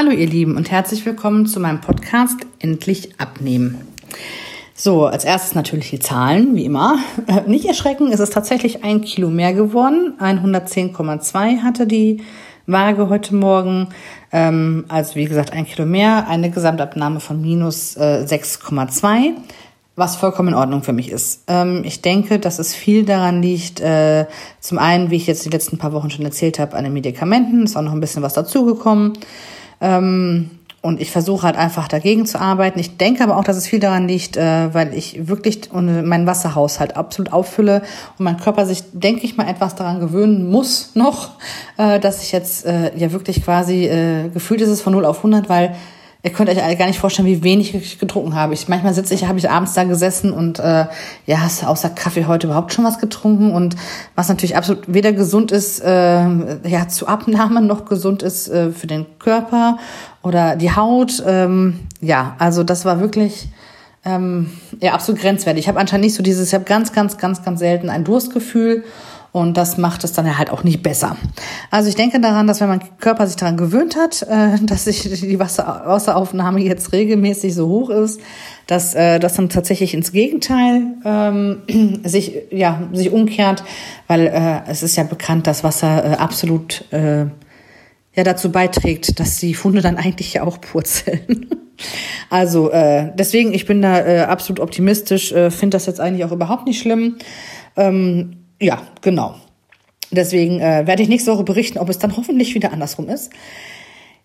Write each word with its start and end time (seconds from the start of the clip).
Hallo 0.00 0.12
ihr 0.12 0.28
Lieben 0.28 0.56
und 0.56 0.70
herzlich 0.70 1.04
willkommen 1.04 1.46
zu 1.46 1.58
meinem 1.58 1.80
Podcast 1.80 2.36
Endlich 2.60 3.18
abnehmen. 3.18 3.80
So, 4.72 5.06
als 5.06 5.24
erstes 5.24 5.56
natürlich 5.56 5.90
die 5.90 5.98
Zahlen, 5.98 6.54
wie 6.54 6.66
immer. 6.66 7.00
Nicht 7.48 7.64
erschrecken, 7.64 8.12
es 8.12 8.20
ist 8.20 8.32
tatsächlich 8.32 8.84
ein 8.84 9.00
Kilo 9.00 9.28
mehr 9.28 9.54
geworden. 9.54 10.14
110,2 10.20 11.64
hatte 11.64 11.88
die 11.88 12.22
Waage 12.68 13.08
heute 13.08 13.34
Morgen. 13.34 13.88
Ähm, 14.30 14.84
also 14.86 15.16
wie 15.16 15.24
gesagt, 15.24 15.52
ein 15.52 15.66
Kilo 15.66 15.84
mehr, 15.84 16.28
eine 16.28 16.52
Gesamtabnahme 16.52 17.18
von 17.18 17.40
minus 17.42 17.96
äh, 17.96 18.24
6,2 18.24 19.32
was 19.96 20.14
vollkommen 20.14 20.50
in 20.50 20.54
Ordnung 20.54 20.84
für 20.84 20.92
mich 20.92 21.10
ist. 21.10 21.42
Ähm, 21.48 21.82
ich 21.84 22.02
denke, 22.02 22.38
dass 22.38 22.60
es 22.60 22.72
viel 22.72 23.04
daran 23.04 23.42
liegt, 23.42 23.80
äh, 23.80 24.26
zum 24.60 24.78
einen, 24.78 25.10
wie 25.10 25.16
ich 25.16 25.26
jetzt 25.26 25.44
die 25.44 25.50
letzten 25.50 25.76
paar 25.76 25.92
Wochen 25.92 26.08
schon 26.08 26.24
erzählt 26.24 26.60
habe, 26.60 26.76
an 26.76 26.84
den 26.84 26.92
Medikamenten, 26.92 27.64
ist 27.64 27.76
auch 27.76 27.82
noch 27.82 27.90
ein 27.90 27.98
bisschen 27.98 28.22
was 28.22 28.32
dazugekommen. 28.32 29.14
Ähm, 29.80 30.50
und 30.80 31.00
ich 31.00 31.10
versuche 31.10 31.42
halt 31.42 31.56
einfach 31.56 31.88
dagegen 31.88 32.24
zu 32.24 32.40
arbeiten. 32.40 32.78
Ich 32.78 32.96
denke 32.98 33.24
aber 33.24 33.36
auch, 33.36 33.44
dass 33.44 33.56
es 33.56 33.66
viel 33.66 33.80
daran 33.80 34.06
liegt, 34.06 34.36
äh, 34.36 34.72
weil 34.72 34.94
ich 34.94 35.26
wirklich 35.26 35.72
meinen 35.72 36.26
Wasserhaushalt 36.26 36.96
absolut 36.96 37.32
auffülle 37.32 37.82
und 38.16 38.24
mein 38.24 38.38
Körper 38.38 38.64
sich, 38.64 38.84
denke 38.92 39.24
ich 39.24 39.36
mal, 39.36 39.48
etwas 39.48 39.74
daran 39.74 39.98
gewöhnen 39.98 40.48
muss 40.48 40.92
noch, 40.94 41.30
äh, 41.78 41.98
dass 41.98 42.22
ich 42.22 42.30
jetzt 42.30 42.64
äh, 42.64 42.96
ja 42.96 43.10
wirklich 43.10 43.42
quasi, 43.42 43.86
äh, 43.86 44.28
gefühlt 44.28 44.60
ist 44.60 44.68
es 44.68 44.80
von 44.80 44.92
0 44.92 45.04
auf 45.04 45.18
100, 45.18 45.48
weil 45.48 45.74
Ihr 46.24 46.32
könnt 46.32 46.50
euch 46.50 46.56
gar 46.56 46.86
nicht 46.86 46.98
vorstellen, 46.98 47.28
wie 47.28 47.44
wenig 47.44 47.76
ich 47.76 48.00
getrunken 48.00 48.34
habe. 48.34 48.52
Ich, 48.52 48.66
manchmal 48.66 48.92
sitze 48.92 49.14
ich, 49.14 49.26
habe 49.26 49.38
ich 49.38 49.48
abends 49.48 49.74
da 49.74 49.84
gesessen 49.84 50.32
und 50.32 50.58
äh, 50.58 50.86
ja, 51.26 51.40
hast 51.40 51.64
außer 51.64 51.90
Kaffee 51.90 52.24
heute 52.26 52.48
überhaupt 52.48 52.72
schon 52.72 52.84
was 52.84 52.98
getrunken? 52.98 53.52
Und 53.52 53.76
was 54.16 54.28
natürlich 54.28 54.56
absolut 54.56 54.92
weder 54.92 55.12
gesund 55.12 55.52
ist, 55.52 55.80
äh, 55.80 56.68
ja, 56.68 56.88
zu 56.88 57.06
Abnahme 57.06 57.62
noch 57.62 57.84
gesund 57.84 58.24
ist 58.24 58.48
äh, 58.48 58.72
für 58.72 58.88
den 58.88 59.06
Körper 59.20 59.78
oder 60.24 60.56
die 60.56 60.74
Haut. 60.74 61.22
Ähm, 61.24 61.78
ja, 62.00 62.34
also 62.40 62.64
das 62.64 62.84
war 62.84 62.98
wirklich 62.98 63.48
ähm, 64.04 64.50
ja 64.80 64.94
absolut 64.94 65.20
grenzwertig. 65.20 65.64
Ich 65.64 65.68
habe 65.68 65.78
anscheinend 65.78 66.06
nicht 66.06 66.16
so 66.16 66.24
dieses, 66.24 66.48
ich 66.48 66.54
habe 66.54 66.64
ganz, 66.64 66.92
ganz, 66.92 67.16
ganz, 67.18 67.44
ganz 67.44 67.60
selten 67.60 67.90
ein 67.90 68.02
Durstgefühl 68.02 68.82
und 69.32 69.56
das 69.56 69.76
macht 69.76 70.04
es 70.04 70.12
dann 70.12 70.38
halt 70.38 70.50
auch 70.50 70.64
nicht 70.64 70.82
besser. 70.82 71.16
Also 71.70 71.88
ich 71.88 71.94
denke 71.94 72.20
daran, 72.20 72.46
dass 72.46 72.60
wenn 72.60 72.68
mein 72.68 72.98
Körper 72.98 73.26
sich 73.26 73.36
daran 73.36 73.56
gewöhnt 73.56 73.96
hat, 73.96 74.22
äh, 74.22 74.58
dass 74.62 74.84
sich 74.84 75.02
die 75.02 75.38
Wasser 75.38 75.82
Wasseraufnahme 75.86 76.60
jetzt 76.60 76.92
regelmäßig 76.92 77.54
so 77.54 77.68
hoch 77.68 77.90
ist, 77.90 78.20
dass 78.66 78.94
äh, 78.94 79.18
das 79.18 79.34
dann 79.34 79.48
tatsächlich 79.48 79.94
ins 79.94 80.12
Gegenteil 80.12 80.82
ähm, 81.04 81.62
sich 82.04 82.34
ja 82.50 82.88
sich 82.92 83.10
umkehrt, 83.10 83.64
weil 84.06 84.26
äh, 84.26 84.70
es 84.70 84.82
ist 84.82 84.96
ja 84.96 85.04
bekannt, 85.04 85.46
dass 85.46 85.64
Wasser 85.64 86.04
äh, 86.04 86.16
absolut 86.16 86.84
äh, 86.92 87.26
ja 88.14 88.24
dazu 88.24 88.50
beiträgt, 88.50 89.20
dass 89.20 89.36
die 89.36 89.54
Funde 89.54 89.80
dann 89.82 89.96
eigentlich 89.96 90.34
ja 90.34 90.44
auch 90.44 90.60
purzeln. 90.60 91.46
Also 92.28 92.72
äh, 92.72 93.12
deswegen, 93.14 93.54
ich 93.54 93.64
bin 93.64 93.80
da 93.82 94.04
äh, 94.04 94.20
absolut 94.22 94.58
optimistisch, 94.58 95.30
äh, 95.30 95.48
finde 95.52 95.76
das 95.76 95.86
jetzt 95.86 96.00
eigentlich 96.00 96.24
auch 96.24 96.32
überhaupt 96.32 96.66
nicht 96.66 96.80
schlimm. 96.80 97.18
Ähm, 97.76 98.37
ja, 98.60 98.82
genau. 99.00 99.36
Deswegen 100.10 100.60
äh, 100.60 100.86
werde 100.86 101.02
ich 101.02 101.08
nächste 101.08 101.32
Woche 101.32 101.44
berichten, 101.44 101.78
ob 101.78 101.88
es 101.88 101.98
dann 101.98 102.16
hoffentlich 102.16 102.54
wieder 102.54 102.72
andersrum 102.72 103.08
ist. 103.08 103.30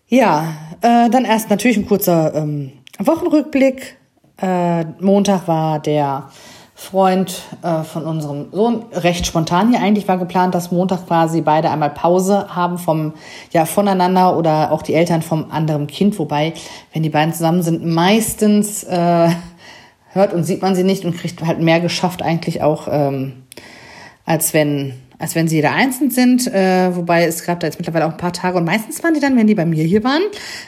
Ja, 0.08 0.54
äh, 0.80 1.10
dann 1.10 1.24
erst 1.24 1.50
natürlich 1.50 1.76
ein 1.76 1.86
kurzer 1.86 2.34
ähm, 2.34 2.72
Wochenrückblick. 2.98 3.96
Äh, 4.40 4.84
Montag 5.00 5.46
war 5.46 5.78
der 5.80 6.30
Freund 6.74 7.42
äh, 7.62 7.84
von 7.84 8.04
unserem 8.04 8.50
Sohn 8.50 8.86
recht 8.92 9.26
spontan 9.26 9.70
hier 9.70 9.80
eigentlich 9.80 10.08
war 10.08 10.18
geplant, 10.18 10.54
dass 10.54 10.72
Montag 10.72 11.06
quasi 11.06 11.40
beide 11.40 11.70
einmal 11.70 11.90
Pause 11.90 12.48
haben 12.54 12.78
vom 12.78 13.14
ja 13.52 13.64
voneinander 13.64 14.36
oder 14.36 14.72
auch 14.72 14.82
die 14.82 14.94
Eltern 14.94 15.22
vom 15.22 15.52
anderen 15.52 15.86
Kind, 15.86 16.18
wobei 16.18 16.52
wenn 16.92 17.04
die 17.04 17.10
beiden 17.10 17.32
zusammen 17.32 17.62
sind, 17.62 17.86
meistens 17.86 18.82
äh, 18.84 19.28
hört 20.08 20.32
und 20.32 20.42
sieht 20.42 20.62
man 20.62 20.74
sie 20.74 20.82
nicht 20.82 21.04
und 21.04 21.16
kriegt 21.16 21.44
halt 21.44 21.60
mehr 21.60 21.78
geschafft 21.78 22.22
eigentlich 22.22 22.60
auch 22.62 22.88
ähm, 22.90 23.44
als 24.24 24.54
wenn, 24.54 24.94
als 25.18 25.34
wenn 25.34 25.48
sie 25.48 25.56
jeder 25.56 25.72
einzeln 25.72 26.10
sind. 26.10 26.46
Äh, 26.46 26.94
wobei 26.94 27.24
es 27.24 27.44
gab 27.44 27.60
da 27.60 27.66
jetzt 27.66 27.78
mittlerweile 27.78 28.06
auch 28.06 28.12
ein 28.12 28.16
paar 28.16 28.32
Tage 28.32 28.56
und 28.56 28.64
meistens 28.64 29.02
waren 29.02 29.14
die 29.14 29.20
dann, 29.20 29.36
wenn 29.36 29.46
die 29.46 29.54
bei 29.54 29.66
mir 29.66 29.84
hier 29.84 30.04
waren, 30.04 30.22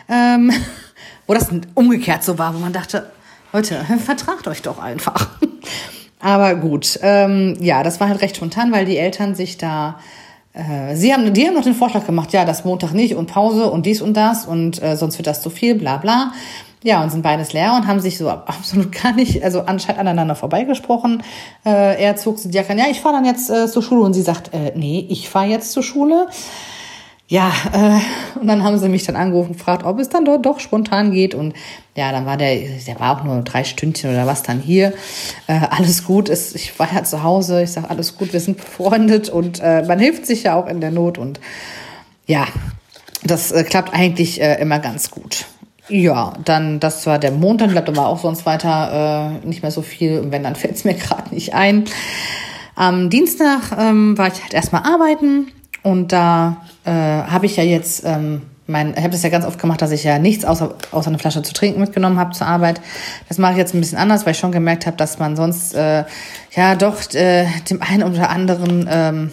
ähm, 0.08 0.52
wo 1.26 1.34
das 1.34 1.48
umgekehrt 1.74 2.24
so 2.24 2.38
war, 2.38 2.54
wo 2.54 2.58
man 2.58 2.72
dachte, 2.72 3.10
Leute, 3.52 3.84
vertragt 4.04 4.46
euch 4.48 4.62
doch 4.62 4.78
einfach. 4.78 5.30
Aber 6.20 6.54
gut, 6.56 6.98
ähm, 7.02 7.56
ja, 7.60 7.82
das 7.82 8.00
war 8.00 8.08
halt 8.08 8.22
recht 8.22 8.36
spontan, 8.36 8.72
weil 8.72 8.84
die 8.84 8.96
Eltern 8.96 9.34
sich 9.34 9.58
da 9.58 10.00
äh, 10.56 10.96
Sie 10.96 11.12
haben, 11.12 11.32
die 11.34 11.46
haben 11.46 11.54
noch 11.54 11.62
den 11.62 11.74
Vorschlag 11.74 12.06
gemacht, 12.06 12.32
ja, 12.32 12.44
das 12.44 12.64
Montag 12.64 12.92
nicht 12.92 13.14
und 13.14 13.26
Pause 13.26 13.70
und 13.70 13.84
dies 13.86 14.00
und 14.00 14.14
das 14.14 14.46
und 14.46 14.82
äh, 14.82 14.96
sonst 14.96 15.18
wird 15.18 15.26
das 15.26 15.42
zu 15.42 15.50
viel, 15.50 15.74
bla 15.74 15.98
bla. 15.98 16.32
Ja, 16.82 17.02
und 17.02 17.10
sind 17.10 17.22
beides 17.22 17.52
Lehrer 17.52 17.76
und 17.76 17.86
haben 17.86 18.00
sich 18.00 18.18
so 18.18 18.28
absolut 18.46 18.92
gar 18.92 19.12
nicht, 19.12 19.42
also 19.42 19.62
anscheinend 19.62 20.00
aneinander 20.00 20.34
vorbeigesprochen. 20.34 21.22
Äh, 21.64 22.02
er 22.02 22.16
zog 22.16 22.38
zu 22.38 22.48
Diakan, 22.48 22.78
ja, 22.78 22.86
ich 22.90 23.00
fahre 23.00 23.16
dann 23.16 23.24
jetzt 23.24 23.50
äh, 23.50 23.66
zur 23.68 23.82
Schule 23.82 24.02
und 24.02 24.14
sie 24.14 24.22
sagt, 24.22 24.52
äh, 24.54 24.72
nee, 24.74 25.06
ich 25.08 25.28
fahre 25.28 25.46
jetzt 25.46 25.72
zur 25.72 25.82
Schule. 25.82 26.28
Ja, 27.28 27.52
äh, 27.72 28.38
und 28.38 28.46
dann 28.46 28.62
haben 28.62 28.78
sie 28.78 28.88
mich 28.88 29.02
dann 29.02 29.16
angerufen, 29.16 29.54
gefragt, 29.54 29.84
ob 29.84 29.98
es 29.98 30.08
dann 30.08 30.24
dort 30.24 30.46
doch 30.46 30.60
spontan 30.60 31.10
geht. 31.10 31.34
Und 31.34 31.54
ja, 31.96 32.12
dann 32.12 32.24
war 32.24 32.36
der, 32.36 32.56
der 32.86 33.00
war 33.00 33.18
auch 33.18 33.24
nur 33.24 33.42
drei 33.42 33.64
Stündchen 33.64 34.10
oder 34.10 34.28
was 34.28 34.44
dann 34.44 34.60
hier. 34.60 34.92
Äh, 35.48 35.60
alles 35.70 36.04
gut, 36.04 36.28
ist, 36.28 36.54
ich 36.54 36.78
war 36.78 36.88
ja 36.94 37.02
zu 37.02 37.24
Hause, 37.24 37.64
ich 37.64 37.72
sage, 37.72 37.90
alles 37.90 38.16
gut, 38.16 38.32
wir 38.32 38.38
sind 38.38 38.58
befreundet 38.58 39.28
und 39.28 39.60
äh, 39.60 39.82
man 39.82 39.98
hilft 39.98 40.24
sich 40.24 40.44
ja 40.44 40.54
auch 40.54 40.68
in 40.68 40.80
der 40.80 40.92
Not. 40.92 41.18
Und 41.18 41.40
ja, 42.26 42.46
das 43.24 43.50
äh, 43.50 43.64
klappt 43.64 43.92
eigentlich 43.92 44.40
äh, 44.40 44.60
immer 44.60 44.78
ganz 44.78 45.10
gut. 45.10 45.46
Ja, 45.88 46.32
dann, 46.44 46.80
das 46.80 47.06
war 47.06 47.18
der 47.18 47.30
Montag, 47.30 47.70
bleibt 47.70 47.88
aber 47.88 48.08
auch 48.08 48.20
sonst 48.20 48.44
weiter 48.44 49.40
äh, 49.42 49.46
nicht 49.46 49.62
mehr 49.62 49.70
so 49.70 49.82
viel. 49.82 50.18
Und 50.18 50.32
wenn, 50.32 50.42
dann 50.42 50.54
fällt 50.56 50.76
es 50.76 50.84
mir 50.84 50.94
gerade 50.94 51.34
nicht 51.34 51.54
ein. 51.54 51.84
Am 52.74 53.08
Dienstag 53.08 53.72
ähm, 53.78 54.18
war 54.18 54.28
ich 54.28 54.42
halt 54.42 54.52
erstmal 54.52 54.82
arbeiten 54.82 55.48
und 55.82 56.12
da 56.12 56.58
äh, 56.84 56.90
habe 56.90 57.46
ich 57.46 57.56
ja 57.56 57.62
jetzt 57.62 58.04
ähm, 58.04 58.42
mein, 58.66 58.90
ich 58.90 58.98
habe 58.98 59.10
das 59.10 59.22
ja 59.22 59.28
ganz 59.28 59.44
oft 59.44 59.60
gemacht, 59.60 59.80
dass 59.80 59.92
ich 59.92 60.02
ja 60.04 60.18
nichts 60.18 60.44
außer, 60.44 60.74
außer 60.90 61.08
eine 61.08 61.18
Flasche 61.18 61.42
zu 61.42 61.52
trinken 61.52 61.80
mitgenommen 61.80 62.18
habe 62.18 62.32
zur 62.32 62.48
Arbeit. 62.48 62.80
Das 63.28 63.38
mache 63.38 63.52
ich 63.52 63.58
jetzt 63.58 63.74
ein 63.74 63.80
bisschen 63.80 63.98
anders, 63.98 64.26
weil 64.26 64.32
ich 64.32 64.38
schon 64.38 64.52
gemerkt 64.52 64.86
habe, 64.86 64.96
dass 64.96 65.18
man 65.18 65.36
sonst 65.36 65.74
äh, 65.74 66.04
ja 66.54 66.74
doch 66.74 67.14
äh, 67.14 67.46
dem 67.70 67.80
einen 67.80 68.02
oder 68.02 68.28
anderen 68.28 68.88
ähm, 68.90 69.30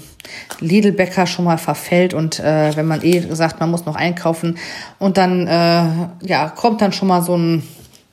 Lidl-Bäcker 0.60 1.28
schon 1.28 1.46
mal 1.46 1.58
verfällt 1.58 2.14
und 2.14 2.40
äh, 2.40 2.76
wenn 2.76 2.88
man 2.88 3.04
eh 3.04 3.22
sagt, 3.34 3.60
man 3.60 3.72
muss 3.72 3.86
noch 3.86 3.96
einkaufen 3.96 4.58
und 5.00 5.18
dann 5.18 5.48
äh, 5.48 6.28
ja 6.28 6.50
kommt 6.56 6.82
dann 6.82 6.94
schon 6.94 7.08
mal 7.08 7.22
so 7.22 7.36
ein 7.36 7.64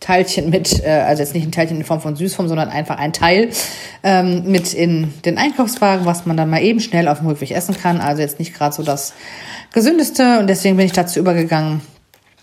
Teilchen 0.01 0.49
mit, 0.49 0.83
äh, 0.83 0.91
also 0.91 1.23
jetzt 1.23 1.35
nicht 1.35 1.47
ein 1.47 1.53
Teilchen 1.53 1.77
in 1.77 1.85
Form 1.85 2.01
von 2.01 2.17
Süßform, 2.17 2.49
sondern 2.49 2.71
einfach 2.71 2.97
ein 2.97 3.13
Teil 3.13 3.51
ähm, 4.03 4.51
mit 4.51 4.73
in 4.73 5.13
den 5.25 5.37
Einkaufswagen, 5.37 6.07
was 6.07 6.25
man 6.25 6.37
dann 6.37 6.49
mal 6.49 6.63
eben 6.63 6.81
schnell 6.81 7.07
auf 7.07 7.19
dem 7.19 7.29
Rückweg 7.29 7.51
essen 7.51 7.77
kann. 7.77 8.01
Also 8.01 8.23
jetzt 8.23 8.39
nicht 8.39 8.55
gerade 8.55 8.75
so 8.75 8.83
das 8.83 9.13
gesündeste 9.73 10.41
und 10.41 10.47
deswegen 10.47 10.77
bin 10.77 10.87
ich 10.87 10.93
dazu 10.93 11.21
übergegangen, 11.21 11.83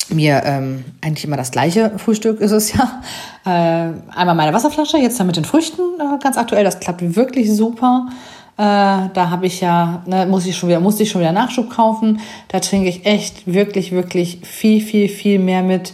mir 0.10 0.44
ähm, 0.46 0.86
eigentlich 1.02 1.26
immer 1.26 1.36
das 1.36 1.52
gleiche 1.52 1.98
Frühstück 1.98 2.40
ist 2.40 2.52
es 2.52 2.74
ja. 2.74 3.02
Äh, 3.46 3.94
einmal 4.16 4.36
meine 4.36 4.54
Wasserflasche, 4.54 4.98
jetzt 4.98 5.20
dann 5.20 5.28
mit 5.28 5.36
den 5.36 5.46
Früchten 5.46 5.82
äh, 6.00 6.18
ganz 6.22 6.38
aktuell. 6.38 6.64
Das 6.64 6.80
klappt 6.80 7.16
wirklich 7.16 7.52
super. 7.52 8.08
Äh, 8.58 9.10
da 9.14 9.30
habe 9.30 9.46
ich 9.46 9.62
ja, 9.62 10.02
ne, 10.08 10.26
muss 10.26 10.48
ich 10.48 10.58
schon 10.58 10.70
wieder, 10.70 10.80
musste 10.80 11.04
ich 11.04 11.12
schon 11.12 11.22
wieder 11.22 11.32
Nachschub 11.32 11.70
kaufen. 11.70 12.20
Da 12.48 12.60
trinke 12.60 12.90
ich 12.90 13.06
echt 13.06 13.52
wirklich, 13.52 13.92
wirklich 13.92 14.40
viel, 14.44 14.82
viel, 14.82 15.10
viel 15.10 15.38
mehr 15.38 15.62
mit. 15.62 15.94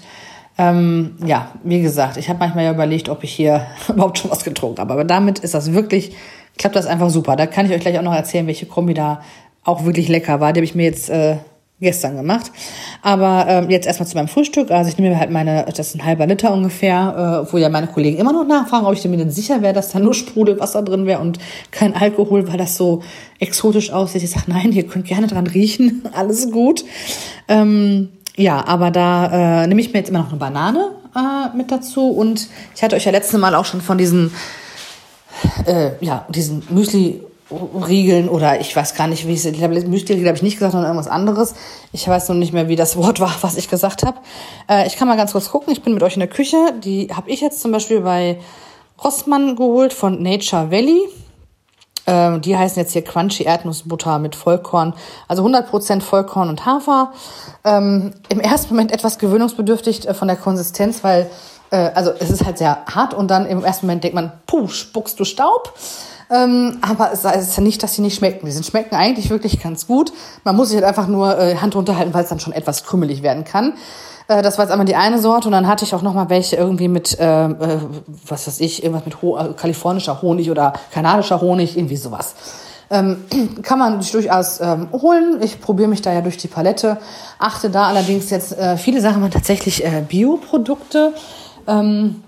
Ähm, 0.57 1.18
ja, 1.25 1.52
wie 1.63 1.81
gesagt, 1.81 2.16
ich 2.16 2.29
habe 2.29 2.40
manchmal 2.40 2.63
ja 2.63 2.72
überlegt, 2.72 3.09
ob 3.09 3.23
ich 3.23 3.34
hier 3.34 3.66
überhaupt 3.90 4.18
schon 4.18 4.31
was 4.31 4.46
getrunken 4.46 4.79
habe. 4.79 4.94
Aber 4.94 5.03
damit 5.03 5.40
ist 5.40 5.53
das 5.53 5.73
wirklich, 5.73 6.16
klappt 6.57 6.78
das 6.78 6.85
einfach 6.85 7.09
super. 7.09 7.35
Da 7.35 7.47
kann 7.47 7.66
ich 7.66 7.73
euch 7.73 7.81
gleich 7.81 7.97
auch 7.97 8.03
noch 8.03 8.16
erzählen, 8.16 8.47
welche 8.47 8.66
Kombi 8.66 8.94
da 8.94 9.22
auch 9.66 9.84
wirklich 9.84 10.07
lecker 10.07 10.40
war. 10.40 10.53
Die 10.53 10.59
habe 10.59 10.66
ich 10.66 10.75
mir 10.75 10.84
jetzt 10.84 11.09
äh, 11.09 11.38
gestern 11.79 12.16
gemacht. 12.16 12.51
Aber 13.01 13.45
ähm, 13.47 13.70
jetzt 13.70 13.85
erstmal 13.85 14.08
zu 14.08 14.16
meinem 14.16 14.28
Frühstück. 14.28 14.72
Also 14.72 14.90
ich 14.90 14.97
nehme 14.97 15.14
mir 15.14 15.20
halt 15.20 15.31
meine, 15.31 15.66
das 15.66 15.87
ist 15.87 15.96
ein 15.96 16.05
halber 16.05 16.25
Liter 16.25 16.53
ungefähr, 16.53 17.46
äh, 17.47 17.52
wo 17.53 17.58
ja 17.58 17.70
meine 17.70 17.87
Kollegen 17.87 18.17
immer 18.17 18.34
noch 18.34 18.47
nachfragen, 18.47 18.85
ob 18.85 18.93
ich 18.93 19.03
mir 19.05 19.17
denn 19.17 19.29
sicher 19.29 19.61
wäre, 19.61 19.73
dass 19.73 19.91
da 19.91 19.99
nur 19.99 20.14
Sprudelwasser 20.14 20.81
drin 20.81 21.05
wäre 21.05 21.20
und 21.20 21.40
kein 21.72 21.96
Alkohol, 21.96 22.47
weil 22.47 22.58
das 22.58 22.75
so 22.75 23.03
exotisch 23.40 23.91
aussieht. 23.91 24.23
Ich 24.23 24.31
sage, 24.31 24.46
nein, 24.47 24.72
ihr 24.72 24.87
könnt 24.87 25.05
gerne 25.05 25.28
dran 25.28 25.47
riechen, 25.47 26.03
alles 26.14 26.52
gut. 26.52 26.85
Ähm, 27.47 28.09
ja, 28.35 28.66
aber 28.66 28.90
da 28.90 29.64
äh, 29.64 29.67
nehme 29.67 29.81
ich 29.81 29.93
mir 29.93 29.99
jetzt 29.99 30.09
immer 30.09 30.19
noch 30.19 30.29
eine 30.29 30.40
Banane 30.40 30.91
äh, 31.16 31.55
mit 31.55 31.72
dazu. 31.72 32.09
Und 32.09 32.47
ich 32.76 32.84
hatte 32.84 32.96
euch 32.96 33.05
ja 33.05 33.11
letztes 33.11 33.40
Mal 33.40 33.53
auch 33.55 33.66
schon 33.66 33.81
von 33.81 33.97
diesen, 33.97 34.31
äh, 35.66 35.91
ja, 35.99 36.26
diesen 36.29 36.64
Müsli 36.69 37.22
Riegeln 37.88 38.29
oder 38.29 38.59
ich 38.59 38.76
weiß 38.76 38.96
gar 38.96 39.08
nicht, 39.08 39.28
wie 39.28 39.34
es, 39.34 39.46
ich 39.46 39.58
glaube, 39.58 39.79
Müsli 39.82 40.23
habe 40.23 40.35
ich 40.35 40.44
nicht 40.44 40.55
gesagt, 40.55 40.72
sondern 40.72 40.91
irgendwas 40.91 41.11
anderes. 41.11 41.55
Ich 41.91 42.08
weiß 42.08 42.29
noch 42.29 42.35
nicht 42.35 42.53
mehr, 42.53 42.67
wie 42.67 42.76
das 42.76 42.97
Wort 42.97 43.20
war, 43.20 43.34
was 43.41 43.58
ich 43.58 43.70
gesagt 43.70 44.03
habe. 44.03 44.17
Äh, 44.70 44.88
ich 44.88 44.96
kann 44.96 45.08
mal 45.08 45.17
ganz 45.17 45.32
kurz 45.32 45.50
gucken. 45.50 45.73
Ich 45.73 45.84
bin 45.84 45.94
mit 45.94 46.03
euch 46.03 46.16
in 46.16 46.20
der 46.20 46.29
Küche. 46.29 46.58
Die 46.84 47.09
habe 47.14 47.29
ich 47.29 47.41
jetzt 47.41 47.61
zum 47.61 47.72
Beispiel 47.72 48.02
bei 48.02 48.40
Rossmann 49.03 49.55
geholt 49.55 49.94
von 49.94 50.22
Nature 50.22 50.72
Valley. 50.72 51.08
Äh, 52.05 52.40
die 52.40 52.58
heißen 52.58 52.82
jetzt 52.82 52.94
hier 52.94 53.03
Crunchy 53.03 53.44
Erdnussbutter 53.44 54.20
mit 54.20 54.35
Vollkorn, 54.35 54.94
also 55.28 55.46
100% 55.46 56.02
Vollkorn 56.02 56.50
und 56.50 56.66
Hafer. 56.66 57.14
Ähm, 57.64 58.14
Im 58.29 58.40
ersten 58.40 58.73
Moment 58.73 58.91
etwas 58.91 59.20
gewöhnungsbedürftig 59.20 60.08
äh, 60.08 60.14
von 60.14 60.28
der 60.28 60.38
Konsistenz, 60.38 61.03
weil 61.03 61.29
äh, 61.72 61.91
also 61.96 62.11
es 62.20 62.29
ist 62.29 62.46
halt 62.46 62.58
sehr 62.58 62.85
hart 62.85 63.14
und 63.14 63.29
dann 63.29 63.46
im 63.46 63.64
ersten 63.64 63.88
Moment 63.88 64.03
denkt 64.03 64.16
man, 64.16 64.32
puh, 64.46 64.67
spuckst 64.67 65.20
du 65.20 65.26
Staub. 65.26 65.73
Ähm, 66.29 66.78
aber 66.81 67.11
es 67.11 67.23
heißt 67.23 67.58
ja 67.58 67.64
nicht, 67.64 67.84
dass 67.84 67.96
sie 67.96 68.02
nicht 68.02 68.17
schmecken. 68.17 68.46
Die 68.46 68.64
schmecken 68.64 68.96
eigentlich 68.96 69.29
wirklich 69.29 69.61
ganz 69.61 69.87
gut. 69.87 70.14
Man 70.43 70.55
muss 70.55 70.70
sich 70.70 70.78
halt 70.78 70.85
einfach 70.85 71.08
nur 71.08 71.37
äh, 71.37 71.55
Hand 71.58 71.75
runterhalten, 71.75 72.14
weil 72.14 72.23
es 72.23 72.29
dann 72.29 72.40
schon 72.40 72.53
etwas 72.53 72.84
krümelig 72.84 73.23
werden 73.23 73.43
kann. 73.43 73.73
Äh, 74.28 74.41
das 74.41 74.58
war 74.58 74.66
jetzt 74.66 74.72
einmal 74.72 74.85
die 74.85 74.96
eine 74.96 75.20
Sorte 75.20 75.47
und 75.47 75.52
dann 75.52 75.67
hatte 75.67 75.85
ich 75.85 75.93
auch 75.93 76.02
noch 76.02 76.14
mal 76.14 76.29
welche 76.29 76.55
irgendwie 76.55 76.87
mit, 76.87 77.20
äh, 77.20 77.46
äh, 77.46 77.79
was 78.28 78.47
weiß 78.47 78.59
ich, 78.61 78.84
irgendwas 78.84 79.05
mit 79.05 79.22
Ho 79.22 79.37
äh, 79.37 79.53
kalifornischer 79.53 80.22
Honig 80.22 80.49
oder 80.49 80.73
kanadischer 80.91 81.41
Honig, 81.41 81.78
irgendwie 81.78 81.97
sowas. 81.97 82.35
Ähm, 82.90 83.26
kann 83.64 83.79
man 83.79 84.02
sich 84.02 84.11
durchaus 84.11 84.59
ähm, 84.61 84.87
holen. 84.91 85.40
Ich 85.41 85.59
probiere 85.59 85.90
mich 85.90 86.02
da 86.02 86.14
ja 86.14 86.22
durch 86.22 86.37
die 86.37 86.47
Palette. 86.47 86.97
Achte 87.40 87.69
da 87.69 87.87
allerdings 87.87 88.29
jetzt, 88.29 88.58
äh, 88.58 88.78
viele 88.78 89.02
Sachen 89.02 89.22
waren 89.22 89.31
tatsächlich 89.31 89.84
äh, 89.84 90.03
Bioprodukte. 90.08 91.14
Ähm, 91.67 92.23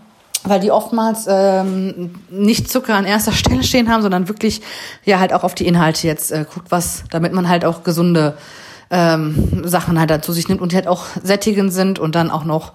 weil 0.48 0.60
die 0.60 0.72
oftmals 0.72 1.26
ähm, 1.28 2.16
nicht 2.30 2.70
Zucker 2.70 2.96
an 2.96 3.06
erster 3.06 3.32
Stelle 3.34 3.64
stehen 3.64 3.92
haben, 3.92 4.02
sondern 4.02 4.28
wirklich 4.28 4.62
ja 5.04 5.20
halt 5.20 5.34
auch 5.34 5.44
auf 5.44 5.56
die 5.56 5.68
Inhalte 5.68 6.08
jetzt 6.08 6.32
äh, 6.32 6.46
guckt, 6.52 6.72
was, 6.72 7.04
damit 7.10 7.34
man 7.34 7.50
halt 7.50 7.66
auch 7.66 7.84
gesunde 7.84 8.38
ähm, 8.90 9.64
Sachen 9.66 10.00
halt 10.00 10.10
dazu 10.10 10.32
sich 10.32 10.48
nimmt 10.48 10.62
und 10.62 10.72
die 10.72 10.76
halt 10.76 10.88
auch 10.88 11.06
sättigend 11.24 11.74
sind 11.74 12.00
und 12.00 12.16
dann 12.16 12.30
auch 12.30 12.46
noch 12.46 12.74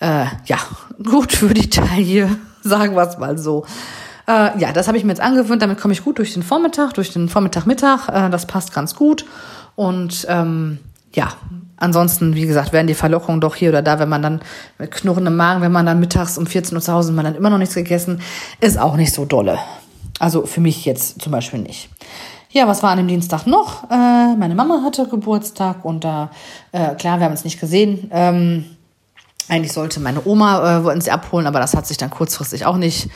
äh, 0.00 0.26
ja 0.46 0.58
gut 1.02 1.32
für 1.32 1.54
die 1.54 1.70
Taille, 1.70 2.36
sagen 2.62 2.94
wir 2.94 3.02
es 3.02 3.18
mal 3.18 3.38
so. 3.38 3.64
Äh, 4.26 4.58
ja, 4.58 4.72
das 4.72 4.88
habe 4.88 4.98
ich 4.98 5.04
mir 5.04 5.12
jetzt 5.12 5.22
angewöhnt. 5.22 5.62
Damit 5.62 5.80
komme 5.80 5.94
ich 5.94 6.04
gut 6.04 6.18
durch 6.18 6.34
den 6.34 6.42
Vormittag, 6.42 6.92
durch 6.92 7.12
den 7.12 7.30
Vormittag-Mittag. 7.30 8.08
Äh, 8.08 8.30
das 8.30 8.46
passt 8.46 8.74
ganz 8.74 8.94
gut. 8.94 9.24
Und 9.74 10.26
ähm, 10.28 10.78
ja, 11.14 11.32
ansonsten, 11.78 12.34
wie 12.34 12.46
gesagt, 12.46 12.72
werden 12.72 12.86
die 12.86 12.94
Verlockungen 12.94 13.40
doch 13.40 13.54
hier 13.54 13.70
oder 13.70 13.82
da, 13.82 13.98
wenn 13.98 14.08
man 14.08 14.22
dann 14.22 14.40
mit 14.78 14.90
knurrendem 14.90 15.36
Magen, 15.36 15.62
wenn 15.62 15.72
man 15.72 15.86
dann 15.86 16.00
mittags 16.00 16.38
um 16.38 16.46
14 16.46 16.76
Uhr 16.76 16.82
zu 16.82 16.92
Hause 16.92 17.10
ist, 17.10 17.16
man 17.16 17.24
dann 17.24 17.34
immer 17.34 17.50
noch 17.50 17.58
nichts 17.58 17.74
gegessen, 17.74 18.20
ist 18.60 18.78
auch 18.78 18.96
nicht 18.96 19.12
so 19.12 19.24
dolle. 19.24 19.58
Also 20.18 20.46
für 20.46 20.60
mich 20.60 20.84
jetzt 20.84 21.22
zum 21.22 21.32
Beispiel 21.32 21.60
nicht. 21.60 21.88
Ja, 22.50 22.66
was 22.66 22.82
war 22.82 22.90
an 22.90 22.98
dem 22.98 23.08
Dienstag 23.08 23.46
noch? 23.46 23.84
Äh, 23.90 24.34
meine 24.36 24.54
Mama 24.54 24.82
hatte 24.82 25.06
Geburtstag 25.06 25.84
und 25.84 26.04
da, 26.04 26.30
äh, 26.72 26.94
klar, 26.94 27.18
wir 27.18 27.26
haben 27.26 27.32
uns 27.32 27.44
nicht 27.44 27.60
gesehen. 27.60 28.10
Ähm, 28.10 28.64
eigentlich 29.48 29.72
sollte 29.72 30.00
meine 30.00 30.24
Oma, 30.24 30.78
äh, 30.78 30.84
wollten 30.84 31.00
sie 31.00 31.10
abholen, 31.10 31.46
aber 31.46 31.60
das 31.60 31.76
hat 31.76 31.86
sich 31.86 31.98
dann 31.98 32.10
kurzfristig 32.10 32.64
auch 32.64 32.76
nicht, 32.76 33.10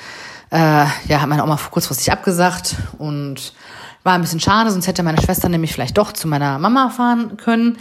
äh, 0.50 0.84
ja, 1.08 1.20
hat 1.20 1.28
meine 1.28 1.42
Oma 1.44 1.58
kurzfristig 1.70 2.12
abgesagt 2.12 2.76
und 2.98 3.54
war 4.02 4.14
ein 4.14 4.20
bisschen 4.20 4.40
schade, 4.40 4.70
sonst 4.70 4.86
hätte 4.86 5.02
meine 5.02 5.20
Schwester 5.20 5.48
nämlich 5.48 5.72
vielleicht 5.72 5.96
doch 5.96 6.12
zu 6.12 6.28
meiner 6.28 6.58
Mama 6.58 6.90
fahren 6.90 7.36
können. 7.36 7.78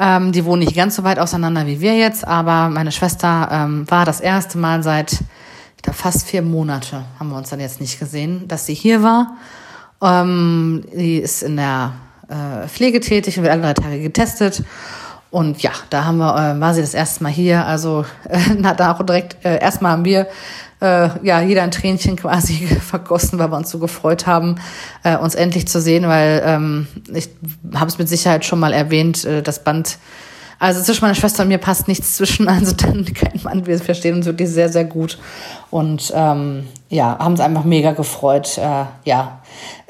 Ähm, 0.00 0.32
die 0.32 0.44
wohnen 0.44 0.60
nicht 0.60 0.74
ganz 0.74 0.96
so 0.96 1.04
weit 1.04 1.18
auseinander 1.18 1.66
wie 1.66 1.80
wir 1.80 1.94
jetzt, 1.94 2.26
aber 2.26 2.70
meine 2.70 2.90
Schwester 2.90 3.48
ähm, 3.52 3.90
war 3.90 4.04
das 4.04 4.20
erste 4.20 4.56
Mal 4.56 4.82
seit 4.82 5.22
glaube, 5.82 5.98
fast 5.98 6.26
vier 6.26 6.42
Monate 6.42 7.04
haben 7.18 7.30
wir 7.30 7.36
uns 7.36 7.50
dann 7.50 7.60
jetzt 7.60 7.80
nicht 7.80 7.98
gesehen, 7.98 8.46
dass 8.48 8.66
sie 8.66 8.74
hier 8.74 9.02
war. 9.02 9.36
Ähm, 10.02 10.84
die 10.94 11.18
ist 11.18 11.42
in 11.42 11.56
der 11.56 11.92
äh, 12.28 12.68
Pflege 12.68 13.00
tätig 13.00 13.36
und 13.36 13.44
wird 13.44 13.52
alle 13.52 13.62
drei 13.62 13.74
Tage 13.74 14.00
getestet. 14.00 14.62
Und 15.30 15.62
ja, 15.62 15.70
da 15.90 16.04
haben 16.04 16.18
wir, 16.18 16.34
äh, 16.34 16.60
war 16.60 16.74
sie 16.74 16.80
das 16.80 16.94
erste 16.94 17.22
Mal 17.22 17.32
hier. 17.32 17.66
Also 17.66 18.04
äh, 18.28 18.38
na, 18.58 18.74
da 18.74 18.92
auch 18.92 19.02
direkt 19.02 19.44
äh, 19.44 19.60
erstmal 19.60 19.92
haben 19.92 20.04
wir 20.04 20.26
äh, 20.80 21.08
ja 21.22 21.40
jeder 21.40 21.62
ein 21.62 21.70
Tränchen 21.70 22.16
quasi 22.16 22.66
vergossen, 22.80 23.38
weil 23.38 23.50
wir 23.50 23.56
uns 23.56 23.70
so 23.70 23.78
gefreut 23.78 24.26
haben, 24.26 24.56
äh, 25.02 25.16
uns 25.16 25.34
endlich 25.34 25.68
zu 25.68 25.80
sehen, 25.80 26.06
weil 26.08 26.42
ähm, 26.44 26.86
ich 27.12 27.28
habe 27.74 27.86
es 27.86 27.98
mit 27.98 28.08
Sicherheit 28.08 28.44
schon 28.44 28.60
mal 28.60 28.72
erwähnt, 28.72 29.24
äh, 29.24 29.42
das 29.42 29.64
Band 29.64 29.98
also 30.60 30.82
zwischen 30.82 31.06
meiner 31.06 31.14
Schwester 31.14 31.42
und 31.42 31.48
mir 31.48 31.58
passt 31.58 31.88
nichts 31.88 32.16
zwischen, 32.16 32.46
also 32.48 32.72
dann 32.72 33.06
kein 33.06 33.40
Mann, 33.42 33.66
wir 33.66 33.78
verstehen 33.78 34.14
uns 34.14 34.26
wirklich 34.26 34.50
sehr, 34.50 34.68
sehr 34.68 34.84
gut. 34.84 35.18
Und 35.70 36.12
ähm, 36.14 36.68
ja, 36.90 37.18
haben 37.18 37.32
uns 37.32 37.40
einfach 37.40 37.64
mega 37.64 37.92
gefreut. 37.92 38.58
Äh, 38.58 38.84
ja, 39.04 39.40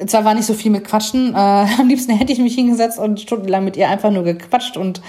zwar 0.07 0.23
war 0.23 0.33
nicht 0.33 0.45
so 0.45 0.53
viel 0.53 0.71
mit 0.71 0.85
Quatschen, 0.85 1.35
äh, 1.35 1.37
am 1.79 1.89
liebsten 1.89 2.13
hätte 2.13 2.31
ich 2.31 2.39
mich 2.39 2.55
hingesetzt 2.55 2.97
und 2.97 3.19
stundenlang 3.19 3.65
mit 3.65 3.75
ihr 3.75 3.89
einfach 3.89 4.11
nur 4.11 4.23
gequatscht 4.23 4.77
und 4.77 5.01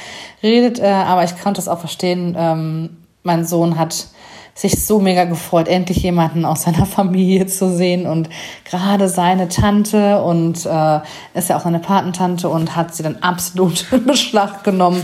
redet, 0.42 0.80
äh, 0.80 0.86
aber 0.86 1.22
ich 1.22 1.40
konnte 1.40 1.60
es 1.60 1.68
auch 1.68 1.78
verstehen. 1.78 2.34
Ähm, 2.36 2.90
mein 3.22 3.44
Sohn 3.46 3.78
hat 3.78 4.08
sich 4.54 4.84
so 4.84 4.98
mega 4.98 5.24
gefreut, 5.24 5.66
endlich 5.66 6.02
jemanden 6.02 6.44
aus 6.44 6.62
seiner 6.62 6.86
Familie 6.86 7.46
zu 7.46 7.74
sehen 7.74 8.06
und 8.06 8.28
gerade 8.64 9.08
seine 9.08 9.48
Tante 9.48 10.22
und 10.22 10.66
äh, 10.66 11.00
ist 11.34 11.48
ja 11.48 11.56
auch 11.56 11.62
seine 11.62 11.78
Patentante 11.78 12.48
und 12.48 12.76
hat 12.76 12.94
sie 12.94 13.02
dann 13.02 13.16
absolut 13.22 13.86
in 13.92 14.04
Beschlag 14.04 14.62
genommen 14.62 15.02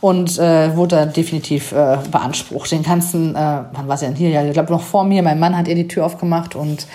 und 0.00 0.38
äh, 0.38 0.76
wurde 0.76 1.06
definitiv 1.06 1.72
äh, 1.72 1.98
beansprucht. 2.10 2.70
Den 2.70 2.82
ganzen, 2.82 3.34
äh, 3.34 3.62
wann 3.72 3.88
war 3.88 3.96
sie 3.96 4.06
denn 4.06 4.16
hier? 4.16 4.30
Ja, 4.30 4.44
ich 4.44 4.52
glaube 4.52 4.72
noch 4.72 4.82
vor 4.82 5.04
mir. 5.04 5.22
Mein 5.22 5.38
Mann 5.38 5.56
hat 5.56 5.66
ihr 5.66 5.74
die 5.74 5.88
Tür 5.88 6.04
aufgemacht 6.04 6.54
und 6.54 6.86